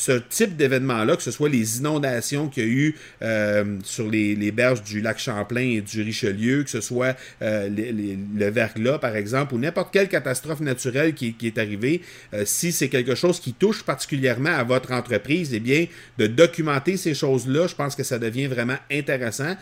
ce 0.00 0.12
type 0.12 0.56
d'événement-là, 0.56 1.14
que 1.14 1.22
ce 1.22 1.30
soit 1.30 1.50
les 1.50 1.78
inondations 1.78 2.48
qu'il 2.48 2.64
y 2.64 2.66
a 2.66 2.70
eu 2.70 2.96
euh, 3.20 3.76
sur 3.84 4.08
les, 4.08 4.50
berges 4.50 4.82
du 4.82 5.02
lac 5.02 5.18
Champlain 5.18 5.60
et 5.60 5.82
du 5.82 6.00
Richelieu, 6.00 6.64
que 6.64 6.70
ce 6.70 6.80
soit 6.80 7.14
euh, 7.42 7.68
le 7.68 8.48
verglas, 8.48 8.98
par 8.98 9.14
exemple, 9.14 9.54
ou 9.54 9.58
n'importe 9.58 9.92
quelle 9.92 10.08
catastrophe 10.08 10.60
naturelle 10.60 11.12
qui, 11.12 11.36
est 11.42 11.58
arrivée, 11.58 12.00
euh, 12.32 12.44
si 12.46 12.72
c'est 12.72 12.88
quelque 12.88 13.14
chose 13.14 13.40
qui 13.40 13.52
touche 13.52 13.82
particulièrement 13.82 14.54
à 14.56 14.64
votre 14.64 14.90
entreprise, 14.92 15.52
eh 15.52 15.60
bien, 15.60 15.84
de 16.16 16.26
documenter 16.26 16.96
ces 16.96 17.12
choses-là, 17.12 17.66
je 17.66 17.74
pense 17.74 17.94
que 17.94 18.02
ça 18.02 18.18
devient 18.18 18.46
vraiment 18.46 18.78
intéressant. 18.90 19.54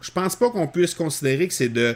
Je 0.00 0.10
pense 0.10 0.34
pas 0.34 0.50
qu'on 0.50 0.66
puisse 0.66 0.94
considérer 0.94 1.46
que 1.46 1.54
c'est 1.54 1.68
de, 1.68 1.94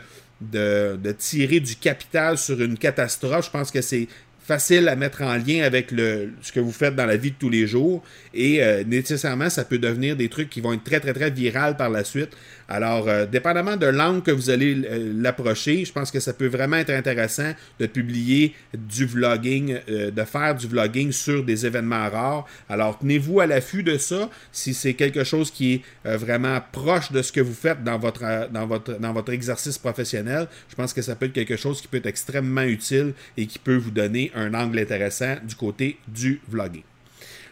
tirer 1.18 1.58
du 1.58 1.74
capital 1.74 2.38
sur 2.38 2.60
une 2.60 2.78
catastrophe. 2.78 3.46
Je 3.46 3.50
pense 3.50 3.72
que 3.72 3.80
c'est 3.80 4.06
facile 4.50 4.88
à 4.88 4.96
mettre 4.96 5.22
en 5.22 5.36
lien 5.36 5.62
avec 5.62 5.90
ce 5.90 6.50
que 6.52 6.58
vous 6.58 6.72
faites 6.72 6.96
dans 6.96 7.06
la 7.06 7.16
vie 7.16 7.30
de 7.30 7.36
tous 7.38 7.50
les 7.50 7.68
jours. 7.68 8.02
Et 8.34 8.60
euh, 8.60 8.82
nécessairement, 8.84 9.48
ça 9.48 9.64
peut 9.64 9.78
devenir 9.78 10.16
des 10.16 10.28
trucs 10.28 10.50
qui 10.50 10.60
vont 10.60 10.72
être 10.72 10.82
très, 10.82 10.98
très, 10.98 11.12
très 11.12 11.30
virales 11.30 11.76
par 11.76 11.88
la 11.88 12.02
suite. 12.02 12.30
Alors, 12.72 13.08
euh, 13.08 13.26
dépendamment 13.26 13.76
de 13.76 13.86
l'angle 13.86 14.22
que 14.22 14.30
vous 14.30 14.48
allez 14.48 14.80
euh, 14.88 15.12
l'approcher, 15.16 15.84
je 15.84 15.92
pense 15.92 16.12
que 16.12 16.20
ça 16.20 16.32
peut 16.32 16.46
vraiment 16.46 16.76
être 16.76 16.90
intéressant 16.90 17.52
de 17.80 17.86
publier 17.86 18.54
du 18.72 19.06
vlogging, 19.06 19.76
euh, 19.88 20.12
de 20.12 20.22
faire 20.22 20.54
du 20.54 20.68
vlogging 20.68 21.10
sur 21.10 21.42
des 21.42 21.66
événements 21.66 22.08
rares. 22.08 22.46
Alors, 22.68 22.96
tenez-vous 23.00 23.40
à 23.40 23.46
l'affût 23.46 23.82
de 23.82 23.98
ça. 23.98 24.30
Si 24.52 24.72
c'est 24.72 24.94
quelque 24.94 25.24
chose 25.24 25.50
qui 25.50 25.74
est 25.74 26.16
vraiment 26.16 26.60
proche 26.70 27.10
de 27.10 27.22
ce 27.22 27.32
que 27.32 27.40
vous 27.40 27.54
faites 27.54 27.82
dans 27.82 27.98
votre, 27.98 28.48
dans, 28.52 28.68
votre, 28.68 29.00
dans 29.00 29.12
votre 29.12 29.32
exercice 29.32 29.76
professionnel, 29.76 30.46
je 30.68 30.76
pense 30.76 30.92
que 30.92 31.02
ça 31.02 31.16
peut 31.16 31.26
être 31.26 31.32
quelque 31.32 31.56
chose 31.56 31.80
qui 31.80 31.88
peut 31.88 31.96
être 31.96 32.06
extrêmement 32.06 32.62
utile 32.62 33.14
et 33.36 33.46
qui 33.46 33.58
peut 33.58 33.76
vous 33.76 33.90
donner 33.90 34.30
un 34.36 34.54
angle 34.54 34.78
intéressant 34.78 35.34
du 35.42 35.56
côté 35.56 35.98
du 36.06 36.40
vlogging. 36.48 36.84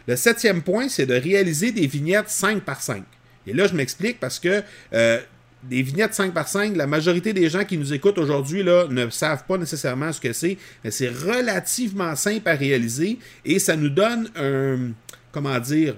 Le 0.07 0.15
septième 0.15 0.61
point, 0.61 0.87
c'est 0.87 1.05
de 1.05 1.13
réaliser 1.13 1.73
des 1.73 1.87
vignettes 1.87 2.29
5 2.29 2.61
par 2.61 2.81
5. 2.81 3.03
Et 3.49 3.53
là, 3.53 3.67
je 3.67 3.73
m'explique 3.73 4.19
parce 4.19 4.39
que 4.39 4.61
euh, 4.93 5.19
des 5.63 5.81
vignettes 5.81 6.13
5 6.13 6.33
par 6.33 6.47
5, 6.47 6.75
la 6.75 6.87
majorité 6.87 7.33
des 7.33 7.49
gens 7.49 7.65
qui 7.65 7.77
nous 7.77 7.93
écoutent 7.93 8.17
aujourd'hui 8.17 8.63
ne 8.63 9.09
savent 9.09 9.43
pas 9.45 9.57
nécessairement 9.57 10.13
ce 10.13 10.21
que 10.21 10.31
c'est, 10.31 10.57
mais 10.83 10.91
c'est 10.91 11.09
relativement 11.09 12.15
simple 12.15 12.47
à 12.47 12.53
réaliser 12.53 13.19
et 13.43 13.59
ça 13.59 13.75
nous 13.75 13.89
donne 13.89 14.29
un, 14.37 14.91
comment 15.31 15.59
dire, 15.59 15.95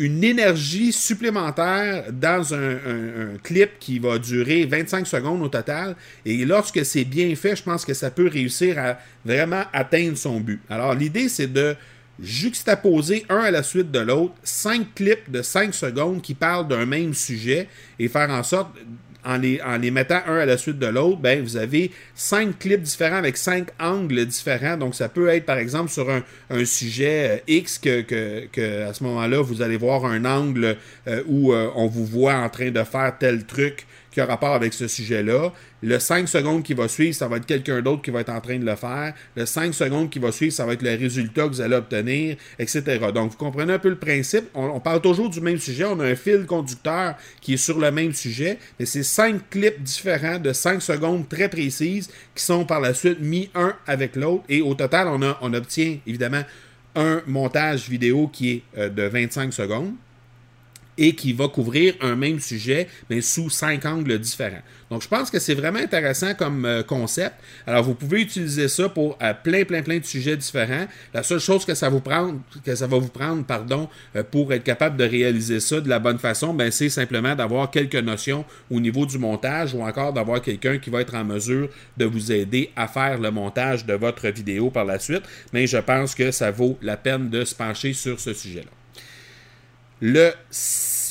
une 0.00 0.24
énergie 0.24 0.92
supplémentaire 0.92 2.10
dans 2.10 2.54
un, 2.54 3.36
clip 3.42 3.72
qui 3.78 3.98
va 3.98 4.18
durer 4.18 4.64
25 4.64 5.06
secondes 5.06 5.42
au 5.42 5.48
total. 5.48 5.94
Et 6.24 6.46
lorsque 6.46 6.84
c'est 6.86 7.04
bien 7.04 7.34
fait, 7.36 7.54
je 7.54 7.62
pense 7.62 7.84
que 7.84 7.92
ça 7.92 8.10
peut 8.10 8.28
réussir 8.28 8.78
à 8.78 8.98
vraiment 9.26 9.64
atteindre 9.74 10.16
son 10.16 10.40
but. 10.40 10.60
Alors 10.70 10.94
l'idée, 10.94 11.28
c'est 11.28 11.52
de 11.52 11.76
juxtaposer 12.20 13.24
un 13.28 13.38
à 13.38 13.50
la 13.50 13.62
suite 13.62 13.90
de 13.90 13.98
l'autre, 13.98 14.34
cinq 14.42 14.94
clips 14.94 15.30
de 15.30 15.42
5 15.42 15.74
secondes 15.74 16.22
qui 16.22 16.34
parlent 16.34 16.68
d'un 16.68 16.86
même 16.86 17.14
sujet 17.14 17.68
et 17.98 18.08
faire 18.08 18.30
en 18.30 18.42
sorte, 18.42 18.70
en 19.24 19.36
les, 19.36 19.90
mettant 19.90 20.20
un 20.26 20.38
à 20.38 20.46
la 20.46 20.56
suite 20.56 20.78
de 20.78 20.86
l'autre, 20.86 21.18
ben, 21.18 21.42
vous 21.42 21.56
avez 21.56 21.90
cinq 22.14 22.58
clips 22.58 22.82
différents 22.82 23.16
avec 23.16 23.36
cinq 23.36 23.68
angles 23.78 24.24
différents. 24.26 24.76
Donc, 24.76 24.94
ça 24.94 25.08
peut 25.08 25.28
être, 25.28 25.44
par 25.44 25.58
exemple, 25.58 25.90
sur 25.90 26.08
un, 26.10 26.22
sujet 26.64 27.42
euh, 27.48 27.54
X 27.54 27.78
que, 27.78 28.00
que, 28.00 28.82
à 28.82 28.94
ce 28.94 29.04
moment-là, 29.04 29.42
vous 29.42 29.62
allez 29.62 29.76
voir 29.76 30.04
un 30.04 30.24
angle 30.24 30.76
euh, 31.06 31.22
où 31.26 31.52
euh, 31.52 31.70
on 31.74 31.86
vous 31.86 32.06
voit 32.06 32.34
en 32.34 32.48
train 32.48 32.70
de 32.70 32.82
faire 32.82 33.14
tel 33.18 33.44
truc 33.44 33.86
qui 34.10 34.20
a 34.20 34.26
rapport 34.26 34.54
avec 34.54 34.72
ce 34.72 34.88
sujet-là. 34.88 35.52
Le 35.82 35.98
5 35.98 36.28
secondes 36.28 36.62
qui 36.62 36.74
va 36.74 36.88
suivre, 36.88 37.14
ça 37.14 37.28
va 37.28 37.36
être 37.36 37.46
quelqu'un 37.46 37.80
d'autre 37.80 38.02
qui 38.02 38.10
va 38.10 38.20
être 38.20 38.30
en 38.30 38.40
train 38.40 38.58
de 38.58 38.66
le 38.66 38.76
faire. 38.76 39.14
Le 39.36 39.46
5 39.46 39.72
secondes 39.72 40.10
qui 40.10 40.18
va 40.18 40.32
suivre, 40.32 40.52
ça 40.52 40.66
va 40.66 40.74
être 40.74 40.82
le 40.82 40.94
résultat 40.96 41.44
que 41.44 41.54
vous 41.54 41.60
allez 41.60 41.76
obtenir, 41.76 42.36
etc. 42.58 42.82
Donc, 43.14 43.32
vous 43.32 43.36
comprenez 43.36 43.74
un 43.74 43.78
peu 43.78 43.88
le 43.88 43.98
principe. 43.98 44.44
On, 44.54 44.80
parle 44.80 45.00
toujours 45.00 45.30
du 45.30 45.40
même 45.40 45.58
sujet. 45.58 45.84
On 45.84 45.98
a 46.00 46.06
un 46.06 46.16
fil 46.16 46.44
conducteur 46.46 47.14
qui 47.40 47.54
est 47.54 47.58
sur 47.58 47.78
le 47.78 47.90
même 47.90 48.12
sujet, 48.12 48.58
mais 48.78 48.86
c'est 48.86 49.02
cinq 49.02 49.48
clips 49.48 49.82
différents 49.82 50.38
de 50.38 50.52
5 50.52 50.82
secondes 50.82 51.28
très 51.28 51.48
précises 51.48 52.10
qui 52.34 52.44
sont 52.44 52.64
par 52.64 52.80
la 52.80 52.94
suite 52.94 53.20
mis 53.20 53.50
un 53.54 53.74
avec 53.86 54.16
l'autre. 54.16 54.44
Et 54.48 54.60
au 54.60 54.74
total, 54.74 55.08
on, 55.08 55.22
a, 55.22 55.38
on 55.40 55.54
obtient 55.54 55.98
évidemment 56.06 56.42
un 56.94 57.22
montage 57.26 57.88
vidéo 57.88 58.28
qui 58.28 58.50
est 58.50 58.62
euh, 58.76 58.88
de 58.88 59.02
25 59.04 59.52
secondes 59.52 59.94
et 60.98 61.14
qui 61.14 61.32
va 61.32 61.48
couvrir 61.48 61.94
un 62.00 62.16
même 62.16 62.40
sujet, 62.40 62.88
mais 63.08 63.20
sous 63.20 63.50
cinq 63.50 63.84
angles 63.86 64.18
différents. 64.18 64.62
Donc, 64.90 65.02
je 65.02 65.08
pense 65.08 65.30
que 65.30 65.38
c'est 65.38 65.54
vraiment 65.54 65.78
intéressant 65.78 66.34
comme 66.34 66.64
euh, 66.64 66.82
concept. 66.82 67.36
Alors, 67.66 67.84
vous 67.84 67.94
pouvez 67.94 68.22
utiliser 68.22 68.66
ça 68.66 68.88
pour 68.88 69.16
euh, 69.22 69.32
plein, 69.32 69.64
plein, 69.64 69.82
plein 69.82 69.98
de 69.98 70.04
sujets 70.04 70.36
différents. 70.36 70.86
La 71.14 71.22
seule 71.22 71.38
chose 71.38 71.64
que 71.64 71.74
ça, 71.74 71.88
vous 71.88 72.00
prend, 72.00 72.34
que 72.64 72.74
ça 72.74 72.88
va 72.88 72.98
vous 72.98 73.08
prendre 73.08 73.44
pardon, 73.44 73.88
euh, 74.16 74.24
pour 74.24 74.52
être 74.52 74.64
capable 74.64 74.96
de 74.96 75.04
réaliser 75.04 75.60
ça 75.60 75.80
de 75.80 75.88
la 75.88 76.00
bonne 76.00 76.18
façon, 76.18 76.52
ben, 76.52 76.72
c'est 76.72 76.88
simplement 76.88 77.36
d'avoir 77.36 77.70
quelques 77.70 77.94
notions 77.94 78.44
au 78.68 78.80
niveau 78.80 79.06
du 79.06 79.18
montage 79.18 79.74
ou 79.74 79.82
encore 79.82 80.12
d'avoir 80.12 80.42
quelqu'un 80.42 80.78
qui 80.78 80.90
va 80.90 81.02
être 81.02 81.14
en 81.14 81.24
mesure 81.24 81.68
de 81.96 82.04
vous 82.04 82.32
aider 82.32 82.70
à 82.74 82.88
faire 82.88 83.20
le 83.20 83.30
montage 83.30 83.86
de 83.86 83.94
votre 83.94 84.28
vidéo 84.28 84.70
par 84.70 84.84
la 84.84 84.98
suite. 84.98 85.22
Mais 85.52 85.68
je 85.68 85.78
pense 85.78 86.16
que 86.16 86.32
ça 86.32 86.50
vaut 86.50 86.76
la 86.82 86.96
peine 86.96 87.30
de 87.30 87.44
se 87.44 87.54
pencher 87.54 87.92
sur 87.92 88.18
ce 88.18 88.34
sujet-là. 88.34 88.79
Le 90.00 90.32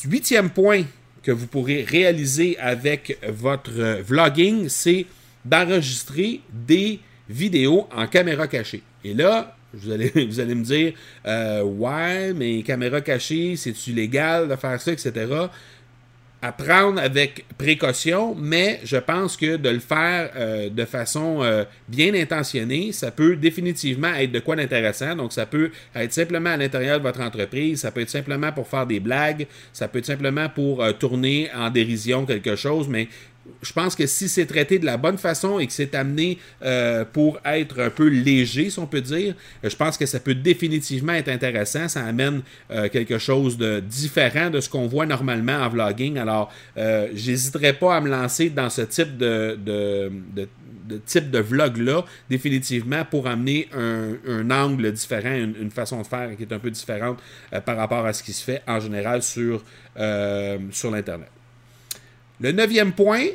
huitième 0.05 0.49
point 0.49 0.83
que 1.21 1.31
vous 1.31 1.47
pourrez 1.47 1.83
réaliser 1.83 2.57
avec 2.59 3.19
votre 3.27 4.01
vlogging, 4.01 4.67
c'est 4.69 5.05
d'enregistrer 5.45 6.41
des 6.51 6.99
vidéos 7.29 7.87
en 7.95 8.07
caméra 8.07 8.47
cachée. 8.47 8.81
Et 9.03 9.13
là, 9.13 9.55
vous 9.73 9.91
allez, 9.91 10.09
vous 10.29 10.39
allez 10.39 10.55
me 10.55 10.63
dire, 10.63 10.93
euh, 11.25 11.61
ouais, 11.63 12.33
mais 12.33 12.63
caméra 12.63 13.01
cachée, 13.01 13.55
c'est-tu 13.55 13.91
légal 13.91 14.47
de 14.47 14.55
faire 14.55 14.81
ça, 14.81 14.91
etc 14.91 15.47
à 16.41 16.53
prendre 16.53 17.01
avec 17.01 17.45
précaution, 17.57 18.33
mais 18.33 18.79
je 18.85 18.95
pense 18.95 19.35
que 19.35 19.57
de 19.57 19.69
le 19.69 19.79
faire 19.79 20.31
euh, 20.37 20.69
de 20.69 20.85
façon 20.85 21.39
euh, 21.41 21.65
bien 21.89 22.13
intentionnée, 22.13 22.93
ça 22.93 23.11
peut 23.11 23.35
définitivement 23.35 24.13
être 24.13 24.31
de 24.31 24.39
quoi 24.39 24.55
d'intéressant. 24.55 25.15
Donc, 25.15 25.33
ça 25.33 25.45
peut 25.45 25.69
être 25.93 26.13
simplement 26.13 26.51
à 26.51 26.57
l'intérieur 26.57 26.99
de 26.99 27.03
votre 27.03 27.19
entreprise, 27.19 27.81
ça 27.81 27.91
peut 27.91 28.01
être 28.01 28.09
simplement 28.09 28.53
pour 28.53 28.67
faire 28.69 28.87
des 28.87 29.01
blagues, 29.01 29.47
ça 29.73 29.89
peut 29.89 29.99
être 29.99 30.05
simplement 30.05 30.47
pour 30.47 30.81
euh, 30.81 30.93
tourner 30.93 31.49
en 31.53 31.69
dérision 31.69 32.25
quelque 32.25 32.55
chose, 32.55 32.87
mais 32.87 33.09
je 33.61 33.73
pense 33.73 33.95
que 33.95 34.05
si 34.05 34.29
c'est 34.29 34.45
traité 34.45 34.79
de 34.79 34.85
la 34.85 34.97
bonne 34.97 35.17
façon 35.17 35.59
et 35.59 35.67
que 35.67 35.73
c'est 35.73 35.95
amené 35.95 36.37
euh, 36.63 37.05
pour 37.05 37.39
être 37.45 37.79
un 37.81 37.89
peu 37.89 38.07
léger, 38.07 38.69
si 38.69 38.79
on 38.79 38.87
peut 38.87 39.01
dire, 39.01 39.35
je 39.63 39.75
pense 39.75 39.97
que 39.97 40.05
ça 40.05 40.19
peut 40.19 40.35
définitivement 40.35 41.13
être 41.13 41.29
intéressant. 41.29 41.87
Ça 41.87 42.05
amène 42.05 42.41
euh, 42.71 42.89
quelque 42.89 43.17
chose 43.17 43.57
de 43.57 43.79
différent 43.79 44.49
de 44.49 44.59
ce 44.59 44.69
qu'on 44.69 44.87
voit 44.87 45.05
normalement 45.05 45.57
en 45.57 45.69
vlogging. 45.69 46.17
Alors, 46.17 46.51
euh, 46.77 47.09
j'hésiterai 47.13 47.73
pas 47.73 47.95
à 47.95 48.01
me 48.01 48.09
lancer 48.09 48.49
dans 48.49 48.69
ce 48.69 48.81
type 48.81 49.17
de, 49.17 49.57
type 51.05 51.29
de 51.29 51.39
vlog-là, 51.39 52.03
définitivement, 52.29 53.05
pour 53.05 53.27
amener 53.27 53.69
un, 53.75 54.49
angle 54.51 54.91
différent, 54.91 55.35
une, 55.35 55.71
façon 55.71 56.01
de 56.01 56.07
faire 56.07 56.35
qui 56.35 56.43
est 56.43 56.53
un 56.53 56.59
peu 56.59 56.71
différente 56.71 57.19
par 57.65 57.77
rapport 57.77 58.05
à 58.05 58.13
ce 58.13 58.23
qui 58.23 58.33
se 58.33 58.43
fait 58.43 58.61
en 58.67 58.79
général 58.79 59.21
sur, 59.21 59.63
sur 60.71 60.91
l'Internet. 60.91 61.29
Le 62.41 62.51
neuvième 62.51 62.93
point, 62.93 63.25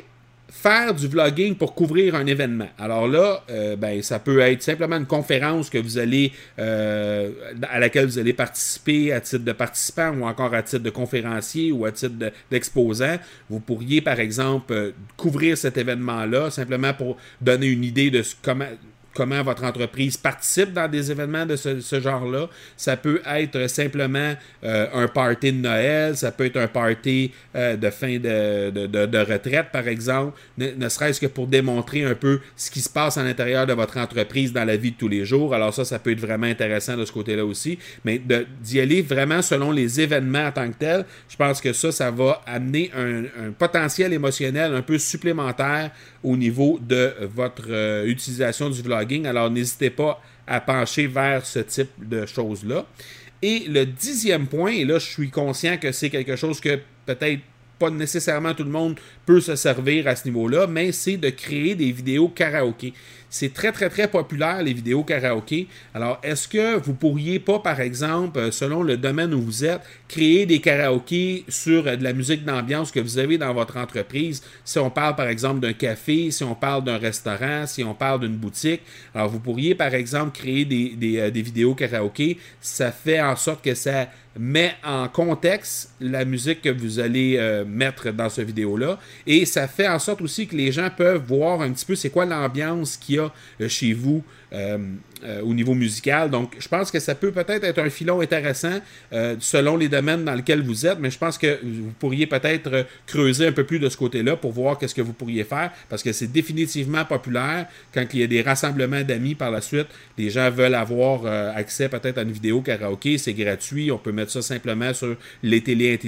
faire 0.49 0.93
du 0.93 1.07
vlogging 1.07 1.55
pour 1.55 1.75
couvrir 1.75 2.15
un 2.15 2.25
événement. 2.25 2.69
Alors 2.79 3.07
là, 3.07 3.43
euh, 3.49 3.75
ben, 3.75 4.01
ça 4.01 4.19
peut 4.19 4.39
être 4.39 4.63
simplement 4.63 4.95
une 4.97 5.05
conférence 5.05 5.69
que 5.69 5.77
vous 5.77 5.97
allez, 5.97 6.31
euh, 6.59 7.31
à 7.69 7.79
laquelle 7.79 8.05
vous 8.05 8.19
allez 8.19 8.33
participer 8.33 9.11
à 9.11 9.21
titre 9.21 9.43
de 9.43 9.51
participant 9.51 10.11
ou 10.11 10.25
encore 10.25 10.53
à 10.53 10.63
titre 10.63 10.83
de 10.83 10.89
conférencier 10.89 11.71
ou 11.71 11.85
à 11.85 11.91
titre 11.91 12.15
d'exposant. 12.49 13.17
vous 13.49 13.59
pourriez, 13.59 14.01
par 14.01 14.19
exemple, 14.19 14.73
euh, 14.73 14.91
couvrir 15.17 15.57
cet 15.57 15.77
événement-là 15.77 16.49
simplement 16.49 16.93
pour 16.93 17.17
donner 17.41 17.67
une 17.67 17.83
idée 17.83 18.09
de 18.09 18.23
comment 18.41 18.65
comment 19.15 19.41
votre 19.41 19.63
entreprise 19.63 20.17
participe 20.17 20.73
dans 20.73 20.87
des 20.87 21.09
événements 21.09 21.45
de 21.45 21.55
ce, 21.55 21.99
genre-là. 21.99 22.49
Ça 22.77 22.97
peut 22.97 23.21
être 23.25 23.67
simplement 23.67 24.35
euh, 24.63 24.87
un 24.93 25.07
party 25.07 25.53
de 25.53 25.57
Noël, 25.57 26.15
ça 26.17 26.31
peut 26.31 26.45
être 26.45 26.57
un 26.57 26.67
party 26.67 27.31
euh, 27.55 27.77
de 27.77 27.89
fin 27.89 28.19
de, 28.19 29.31
retraite, 29.31 29.67
par 29.71 29.87
exemple, 29.87 30.37
ne, 30.57 30.89
serait-ce 30.89 31.19
que 31.19 31.27
pour 31.27 31.47
démontrer 31.47 32.03
un 32.03 32.13
peu 32.13 32.41
ce 32.55 32.69
qui 32.69 32.81
se 32.81 32.89
passe 32.89 33.17
à 33.17 33.23
l'intérieur 33.23 33.65
de 33.65 33.73
votre 33.73 33.97
entreprise 33.97 34.51
dans 34.51 34.65
la 34.65 34.75
vie 34.75 34.91
de 34.91 34.97
tous 34.97 35.07
les 35.07 35.23
jours. 35.23 35.55
Alors 35.55 35.73
ça, 35.73 35.85
ça 35.85 35.97
peut 35.97 36.11
être 36.11 36.19
vraiment 36.19 36.47
intéressant 36.47 36.97
de 36.97 37.05
ce 37.05 37.11
côté-là 37.11 37.45
aussi. 37.45 37.79
Mais 38.03 38.21
d'y 38.61 38.79
aller 38.81 39.01
vraiment 39.01 39.41
selon 39.41 39.71
les 39.71 40.01
événements 40.01 40.47
en 40.47 40.51
tant 40.51 40.69
que 40.69 40.77
tels, 40.77 41.05
je 41.29 41.37
pense 41.37 41.61
que 41.61 41.71
ça, 41.71 41.91
ça 41.91 42.11
va 42.11 42.41
amener 42.45 42.91
un, 42.95 43.51
potentiel 43.57 44.11
émotionnel 44.11 44.73
un 44.73 44.81
peu 44.81 44.97
supplémentaire 44.97 45.91
au 46.23 46.35
niveau 46.35 46.79
de 46.81 47.13
votre 47.33 47.67
euh, 47.69 48.05
utilisation 48.05 48.69
du 48.69 48.81
vlog 48.81 49.04
alors, 49.25 49.49
n'hésitez 49.49 49.89
pas 49.89 50.21
à 50.47 50.61
pencher 50.61 51.07
vers 51.07 51.45
ce 51.45 51.59
type 51.59 51.91
de 51.97 52.25
choses-là. 52.25 52.85
Et 53.41 53.65
le 53.67 53.85
dixième 53.85 54.47
point, 54.47 54.71
et 54.71 54.85
là, 54.85 54.99
je 54.99 55.05
suis 55.05 55.29
conscient 55.29 55.77
que 55.77 55.91
c'est 55.91 56.09
quelque 56.09 56.35
chose 56.35 56.59
que 56.59 56.79
peut-être 57.05 57.41
pas 57.77 57.89
nécessairement 57.89 58.53
tout 58.53 58.63
le 58.63 58.69
monde 58.69 58.95
peut 59.25 59.41
se 59.41 59.55
servir 59.55 60.07
à 60.07 60.15
ce 60.15 60.25
niveau-là, 60.25 60.67
mais 60.67 60.91
c'est 60.91 61.17
de 61.17 61.29
créer 61.29 61.75
des 61.75 61.91
vidéos 61.91 62.29
karaoké. 62.29 62.93
C'est 63.29 63.53
très, 63.53 63.73
très, 63.73 63.89
très 63.89 64.07
populaire, 64.07 64.63
les 64.63 64.73
vidéos 64.73 65.03
karaoké. 65.03 65.67
Alors, 65.93 66.19
est-ce 66.23 66.47
que 66.47 66.77
vous 66.77 66.93
pourriez 66.93 67.39
pas, 67.39 67.59
par 67.59 67.81
exemple, 67.81 68.39
euh, 68.39 68.49
selon 68.49 68.81
le 68.81 68.95
domaine 68.95 69.33
où 69.33 69.41
vous 69.41 69.65
êtes, 69.65 69.81
créer 70.07 70.45
des 70.45 70.61
karaokés 70.61 71.43
sur 71.49 71.85
euh, 71.85 71.97
de 71.97 72.03
la 72.05 72.13
musique 72.13 72.45
d'ambiance 72.45 72.91
que 72.91 73.01
vous 73.01 73.17
avez 73.17 73.37
dans 73.37 73.53
votre 73.53 73.75
entreprise? 73.75 74.41
Si 74.63 74.79
on 74.79 74.89
parle, 74.89 75.17
par 75.17 75.27
exemple, 75.27 75.59
d'un 75.59 75.73
café, 75.73 76.31
si 76.31 76.45
on 76.45 76.55
parle 76.55 76.85
d'un 76.85 76.97
restaurant, 76.97 77.67
si 77.67 77.83
on 77.83 77.93
parle 77.93 78.21
d'une 78.21 78.37
boutique. 78.37 78.83
Alors, 79.13 79.27
vous 79.27 79.39
pourriez, 79.39 79.75
par 79.75 79.93
exemple, 79.93 80.37
créer 80.37 80.63
des, 80.63 80.89
des, 80.95 81.19
euh, 81.19 81.29
des 81.29 81.41
vidéos 81.41 81.75
karaoké. 81.75 82.37
Ça 82.61 82.93
fait 82.93 83.21
en 83.21 83.35
sorte 83.35 83.61
que 83.61 83.75
ça 83.75 84.07
met 84.37 84.75
en 84.83 85.07
contexte 85.07 85.91
la 85.99 86.25
musique 86.25 86.61
que 86.61 86.69
vous 86.69 86.99
allez 86.99 87.63
mettre 87.67 88.11
dans 88.11 88.29
cette 88.29 88.47
vidéo-là. 88.47 88.99
Et 89.25 89.45
ça 89.45 89.67
fait 89.67 89.87
en 89.87 89.99
sorte 89.99 90.21
aussi 90.21 90.47
que 90.47 90.55
les 90.55 90.71
gens 90.71 90.89
peuvent 90.95 91.23
voir 91.25 91.61
un 91.61 91.71
petit 91.71 91.85
peu 91.85 91.95
c'est 91.95 92.09
quoi 92.09 92.25
l'ambiance 92.25 92.97
qu'il 92.97 93.15
y 93.15 93.19
a 93.19 93.31
euh, 93.61 93.67
chez 93.67 93.93
vous 93.93 94.23
euh, 94.53 94.77
euh, 95.23 95.41
au 95.41 95.53
niveau 95.53 95.73
musical. 95.73 96.29
Donc, 96.29 96.55
je 96.59 96.67
pense 96.67 96.91
que 96.91 96.99
ça 96.99 97.15
peut 97.15 97.31
peut-être 97.31 97.63
être 97.63 97.79
un 97.79 97.89
filon 97.89 98.21
intéressant 98.21 98.79
euh, 99.11 99.35
selon 99.39 99.75
les 99.75 99.87
domaines 99.87 100.23
dans 100.23 100.35
lesquels 100.35 100.61
vous 100.61 100.85
êtes, 100.85 100.99
mais 100.99 101.09
je 101.09 101.17
pense 101.17 101.37
que 101.37 101.59
vous 101.63 101.91
pourriez 101.97 102.27
peut-être 102.27 102.85
creuser 103.07 103.47
un 103.47 103.51
peu 103.51 103.63
plus 103.63 103.79
de 103.79 103.89
ce 103.89 103.97
côté-là 103.97 104.35
pour 104.35 104.51
voir 104.51 104.77
qu'est-ce 104.77 104.93
que 104.93 105.01
vous 105.01 105.13
pourriez 105.13 105.45
faire, 105.45 105.71
parce 105.89 106.03
que 106.03 106.11
c'est 106.11 106.31
définitivement 106.31 107.05
populaire 107.05 107.67
quand 107.93 108.05
il 108.13 108.19
y 108.19 108.23
a 108.23 108.27
des 108.27 108.41
rassemblements 108.41 109.01
d'amis 109.01 109.35
par 109.35 109.49
la 109.49 109.61
suite. 109.61 109.87
Les 110.17 110.29
gens 110.29 110.51
veulent 110.51 110.75
avoir 110.75 111.25
accès 111.55 111.89
peut-être 111.89 112.17
à 112.17 112.21
une 112.21 112.31
vidéo 112.31 112.61
karaoké, 112.61 113.17
c'est 113.17 113.33
gratuit, 113.33 113.91
on 113.91 113.97
peut 113.97 114.11
mettre 114.11 114.31
ça 114.31 114.41
simplement 114.41 114.93
sur 114.93 115.15
les 115.41 115.61
télés 115.61 115.99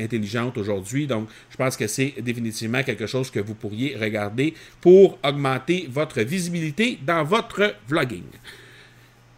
intelligentes 0.00 0.58
aujourd'hui. 0.58 1.06
Donc, 1.06 1.28
je 1.50 1.56
pense 1.56 1.76
que 1.76 1.86
c'est 1.86 2.14
définitivement 2.20 2.82
quelque 2.82 3.06
chose 3.06 3.30
que 3.30 3.40
vous 3.40 3.54
pourriez 3.54 3.96
regarder 3.96 4.54
pour 4.80 5.18
augmenter 5.24 5.88
votre 5.90 6.20
visibilité 6.20 6.98
dans 7.04 7.24
votre 7.24 7.74
vlogging. 7.90 8.24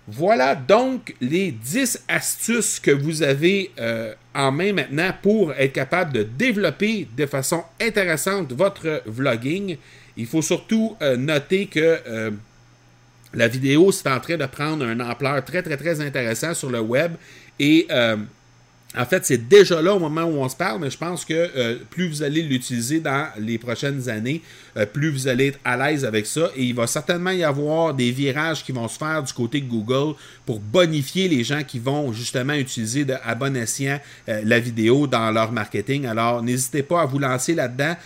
Voilà 0.08 0.54
donc 0.56 1.14
les 1.20 1.52
10 1.52 2.04
astuces 2.08 2.80
que 2.80 2.90
vous 2.90 3.22
avez 3.22 3.70
euh, 3.78 4.14
en 4.34 4.50
main 4.50 4.72
maintenant 4.72 5.12
pour 5.22 5.52
être 5.52 5.72
capable 5.72 6.12
de 6.12 6.22
développer 6.24 7.06
de 7.16 7.26
façon 7.26 7.62
intéressante 7.80 8.52
votre 8.52 9.02
vlogging. 9.06 9.76
Il 10.16 10.26
faut 10.26 10.42
surtout 10.42 10.96
euh, 11.00 11.16
noter 11.16 11.66
que 11.66 12.00
euh, 12.06 12.30
la 13.32 13.46
vidéo, 13.46 13.92
c'est 13.92 14.08
en 14.08 14.18
train 14.18 14.36
de 14.36 14.46
prendre 14.46 14.84
une 14.84 15.00
ampleur 15.00 15.42
très, 15.44 15.62
très, 15.62 15.76
très 15.76 16.00
intéressant 16.00 16.52
sur 16.52 16.68
le 16.68 16.80
web 16.80 17.12
et 17.58 17.86
en 18.96 19.06
fait, 19.06 19.24
c'est 19.24 19.48
déjà 19.48 19.80
là 19.80 19.94
au 19.94 19.98
moment 19.98 20.24
où 20.24 20.42
on 20.42 20.48
se 20.48 20.56
parle, 20.56 20.80
mais 20.80 20.90
je 20.90 20.98
pense 20.98 21.24
que 21.24 21.32
euh, 21.32 21.76
plus 21.88 22.08
vous 22.08 22.22
allez 22.22 22.42
l'utiliser 22.42 23.00
dans 23.00 23.26
les 23.38 23.56
prochaines 23.56 24.08
années, 24.10 24.42
euh, 24.76 24.84
plus 24.84 25.10
vous 25.10 25.28
allez 25.28 25.48
être 25.48 25.58
à 25.64 25.76
l'aise 25.76 26.04
avec 26.04 26.26
ça. 26.26 26.50
Et 26.56 26.64
il 26.64 26.74
va 26.74 26.86
certainement 26.86 27.30
y 27.30 27.42
avoir 27.42 27.94
des 27.94 28.10
virages 28.10 28.62
qui 28.62 28.72
vont 28.72 28.88
se 28.88 28.98
faire 28.98 29.22
du 29.22 29.32
côté 29.32 29.60
de 29.60 29.68
Google 29.68 30.14
pour 30.44 30.60
bonifier 30.60 31.28
les 31.28 31.42
gens 31.42 31.62
qui 31.62 31.78
vont 31.78 32.12
justement 32.12 32.52
utiliser 32.52 33.06
de, 33.06 33.14
à 33.24 33.34
bon 33.34 33.56
escient 33.56 33.98
euh, 34.28 34.42
la 34.44 34.60
vidéo 34.60 35.06
dans 35.06 35.30
leur 35.30 35.52
marketing. 35.52 36.04
Alors, 36.04 36.42
n'hésitez 36.42 36.82
pas 36.82 37.00
à 37.00 37.06
vous 37.06 37.18
lancer 37.18 37.54
là-dedans. 37.54 37.96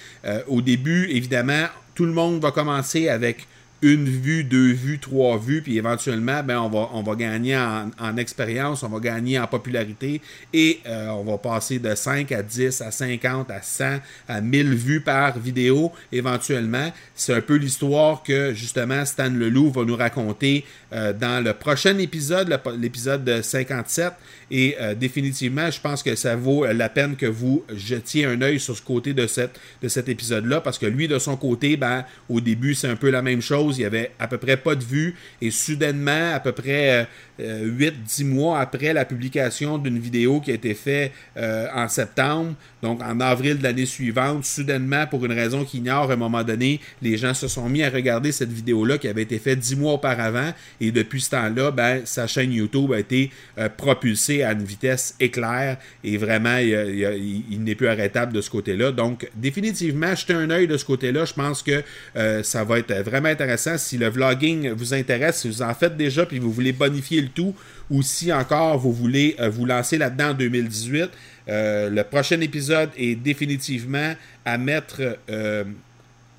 au 0.48 0.60
début, 0.60 1.08
évidemment, 1.10 1.66
tout 1.94 2.04
le 2.04 2.12
monde 2.12 2.40
va 2.40 2.50
commencer 2.50 3.08
avec 3.08 3.46
une 3.86 4.08
vue, 4.08 4.42
deux 4.42 4.72
vues, 4.72 4.98
trois 4.98 5.38
vues, 5.38 5.62
puis 5.62 5.78
éventuellement, 5.78 6.42
ben, 6.42 6.58
on, 6.58 7.02
va, 7.02 7.14
gagner 7.14 7.56
en, 7.56 8.16
expérience, 8.16 8.82
on 8.82 8.88
va 8.88 8.98
gagner 8.98 9.38
en 9.38 9.46
popularité 9.46 10.20
et 10.52 10.80
euh, 10.86 11.08
on 11.08 11.24
va 11.24 11.38
passer 11.38 11.78
de 11.78 11.94
5 11.94 12.32
à 12.32 12.42
10, 12.42 12.80
à 12.80 12.90
50, 12.90 13.50
à 13.50 13.62
100, 13.62 13.98
à 14.28 14.40
1000 14.40 14.74
vues 14.74 15.00
par 15.00 15.38
vidéo 15.38 15.92
éventuellement. 16.10 16.92
C'est 17.14 17.34
un 17.34 17.40
peu 17.40 17.54
l'histoire 17.54 18.22
que 18.22 18.52
justement 18.54 19.04
Stan 19.04 19.30
Leloup 19.30 19.70
va 19.70 19.84
nous 19.84 19.96
raconter 19.96 20.64
euh, 20.92 21.12
dans 21.12 21.44
le 21.44 21.52
prochain 21.52 21.96
épisode, 21.98 22.60
l'épisode 22.78 23.42
57. 23.42 24.12
Et 24.50 24.76
euh, 24.80 24.94
définitivement, 24.94 25.70
je 25.70 25.80
pense 25.80 26.02
que 26.02 26.14
ça 26.14 26.36
vaut 26.36 26.64
la 26.66 26.88
peine 26.88 27.16
que 27.16 27.26
vous 27.26 27.64
jetiez 27.74 28.24
un 28.24 28.40
œil 28.42 28.58
sur 28.60 28.76
ce 28.76 28.82
côté 28.82 29.12
de 29.14 29.26
cet 29.26 30.08
épisode-là, 30.08 30.60
parce 30.60 30.78
que 30.78 30.86
lui, 30.86 31.08
de 31.08 31.18
son 31.18 31.36
côté, 31.36 31.76
ben, 31.76 32.04
au 32.28 32.40
début, 32.40 32.74
c'est 32.74 32.88
un 32.88 32.96
peu 32.96 33.10
la 33.10 33.22
même 33.22 33.40
chose. 33.40 33.75
Il 33.78 33.82
y 33.82 33.84
avait 33.84 34.12
à 34.18 34.28
peu 34.28 34.38
près 34.38 34.56
pas 34.56 34.74
de 34.74 34.84
vues, 34.84 35.14
et 35.40 35.50
soudainement, 35.50 36.32
à 36.34 36.40
peu 36.40 36.52
près 36.52 37.06
8-10 37.40 37.40
euh, 37.40 38.24
mois 38.24 38.60
après 38.60 38.92
la 38.92 39.04
publication 39.04 39.78
d'une 39.78 39.98
vidéo 39.98 40.40
qui 40.40 40.50
a 40.50 40.54
été 40.54 40.74
faite 40.74 41.12
en 41.36 41.88
septembre, 41.88 42.54
donc 42.82 43.02
en 43.02 43.20
avril 43.20 43.58
de 43.58 43.62
l'année 43.62 43.86
suivante, 43.86 44.44
soudainement, 44.44 45.06
pour 45.06 45.24
une 45.24 45.32
raison 45.32 45.64
qu'il 45.64 45.80
ignore, 45.80 46.10
à 46.10 46.14
un 46.14 46.16
moment 46.16 46.44
donné, 46.44 46.80
les 47.02 47.16
gens 47.16 47.34
se 47.34 47.48
sont 47.48 47.68
mis 47.68 47.82
à 47.82 47.90
regarder 47.90 48.32
cette 48.32 48.52
vidéo-là 48.52 48.98
qui 48.98 49.08
avait 49.08 49.22
été 49.22 49.38
faite 49.38 49.58
10 49.58 49.76
mois 49.76 49.94
auparavant, 49.94 50.52
et 50.80 50.90
depuis 50.92 51.20
ce 51.20 51.30
temps-là, 51.30 51.70
ben, 51.70 52.02
sa 52.04 52.26
chaîne 52.26 52.52
YouTube 52.52 52.92
a 52.92 52.98
été 52.98 53.30
euh, 53.58 53.68
propulsée 53.68 54.42
à 54.42 54.52
une 54.52 54.64
vitesse 54.64 55.14
éclair 55.20 55.78
et 56.04 56.16
vraiment, 56.16 56.56
il, 56.58 57.62
n'est 57.62 57.74
plus 57.74 57.88
arrêtable 57.88 58.32
de 58.32 58.40
ce 58.40 58.50
côté-là. 58.50 58.92
Donc, 58.92 59.28
définitivement, 59.34 60.14
jetez 60.14 60.34
un 60.34 60.50
œil 60.50 60.66
de 60.66 60.76
ce 60.76 60.84
côté-là. 60.84 61.24
Je 61.24 61.34
pense 61.34 61.62
que 61.62 61.82
euh, 62.16 62.42
ça 62.42 62.64
va 62.64 62.78
être 62.78 62.92
vraiment 63.02 63.28
intéressant. 63.28 63.55
Si 63.56 63.98
le 63.98 64.08
vlogging 64.08 64.70
vous 64.70 64.94
intéresse, 64.94 65.40
si 65.40 65.48
vous 65.48 65.62
en 65.62 65.74
faites 65.74 65.96
déjà 65.96 66.26
puis 66.26 66.38
vous 66.38 66.52
voulez 66.52 66.72
bonifier 66.72 67.20
le 67.20 67.28
tout, 67.28 67.54
ou 67.90 68.02
si 68.02 68.32
encore 68.32 68.78
vous 68.78 68.92
voulez 68.92 69.36
euh, 69.40 69.48
vous 69.48 69.64
lancer 69.64 69.98
là-dedans 69.98 70.30
en 70.30 70.34
2018, 70.34 71.10
le 71.48 72.02
prochain 72.02 72.40
épisode 72.40 72.90
est 72.96 73.14
définitivement 73.14 74.14
à 74.44 74.58
mettre 74.58 75.16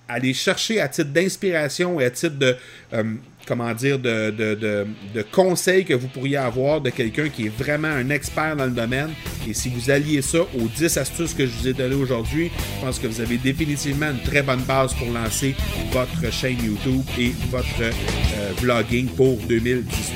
aller 0.07 0.33
chercher 0.33 0.79
à 0.79 0.87
titre 0.87 1.09
d'inspiration 1.09 1.99
et 1.99 2.05
à 2.05 2.09
titre 2.09 2.37
de, 2.37 2.55
euh, 2.93 3.03
comment 3.47 3.73
dire, 3.73 3.97
de, 3.99 4.31
de, 4.31 4.85
conseils 5.31 5.85
que 5.85 5.93
vous 5.93 6.07
pourriez 6.07 6.37
avoir 6.37 6.81
de 6.81 6.89
quelqu'un 6.89 7.29
qui 7.29 7.47
est 7.47 7.57
vraiment 7.57 7.87
un 7.87 8.09
expert 8.09 8.55
dans 8.55 8.65
le 8.65 8.71
domaine. 8.71 9.09
Et 9.47 9.53
si 9.53 9.69
vous 9.69 9.89
alliez 9.89 10.21
ça 10.21 10.39
aux 10.39 10.67
10 10.75 10.97
astuces 10.97 11.33
que 11.33 11.45
je 11.45 11.51
vous 11.51 11.67
ai 11.67 11.73
données 11.73 11.95
aujourd'hui, 11.95 12.51
je 12.79 12.85
pense 12.85 12.99
que 12.99 13.07
vous 13.07 13.21
avez 13.21 13.37
définitivement 13.37 14.11
une 14.11 14.21
très 14.21 14.41
bonne 14.41 14.61
base 14.61 14.93
pour 14.93 15.07
lancer 15.11 15.55
votre 15.91 16.31
chaîne 16.31 16.57
YouTube 16.63 17.03
et 17.17 17.33
votre 17.49 17.81
euh, 17.81 18.51
vlogging 18.61 19.07
pour 19.07 19.37
2018. 19.47 20.15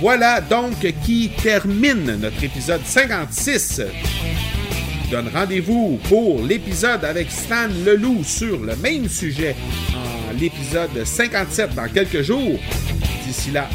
Voilà 0.00 0.40
donc 0.40 0.74
qui 1.04 1.30
termine 1.42 2.16
notre 2.20 2.42
épisode 2.44 2.82
56 2.84 3.82
donne 5.10 5.28
rendez-vous 5.32 6.00
pour 6.08 6.42
l'épisode 6.42 7.04
avec 7.04 7.30
Stan 7.30 7.68
Leloup 7.84 8.24
sur 8.24 8.58
le 8.58 8.74
même 8.76 9.08
sujet 9.08 9.54
l'épisode 10.38 11.04
57 11.04 11.74
dans 11.74 11.88
quelques 11.88 12.22
jours. 12.22 12.58
D'ici 13.26 13.50
là, 13.50 13.68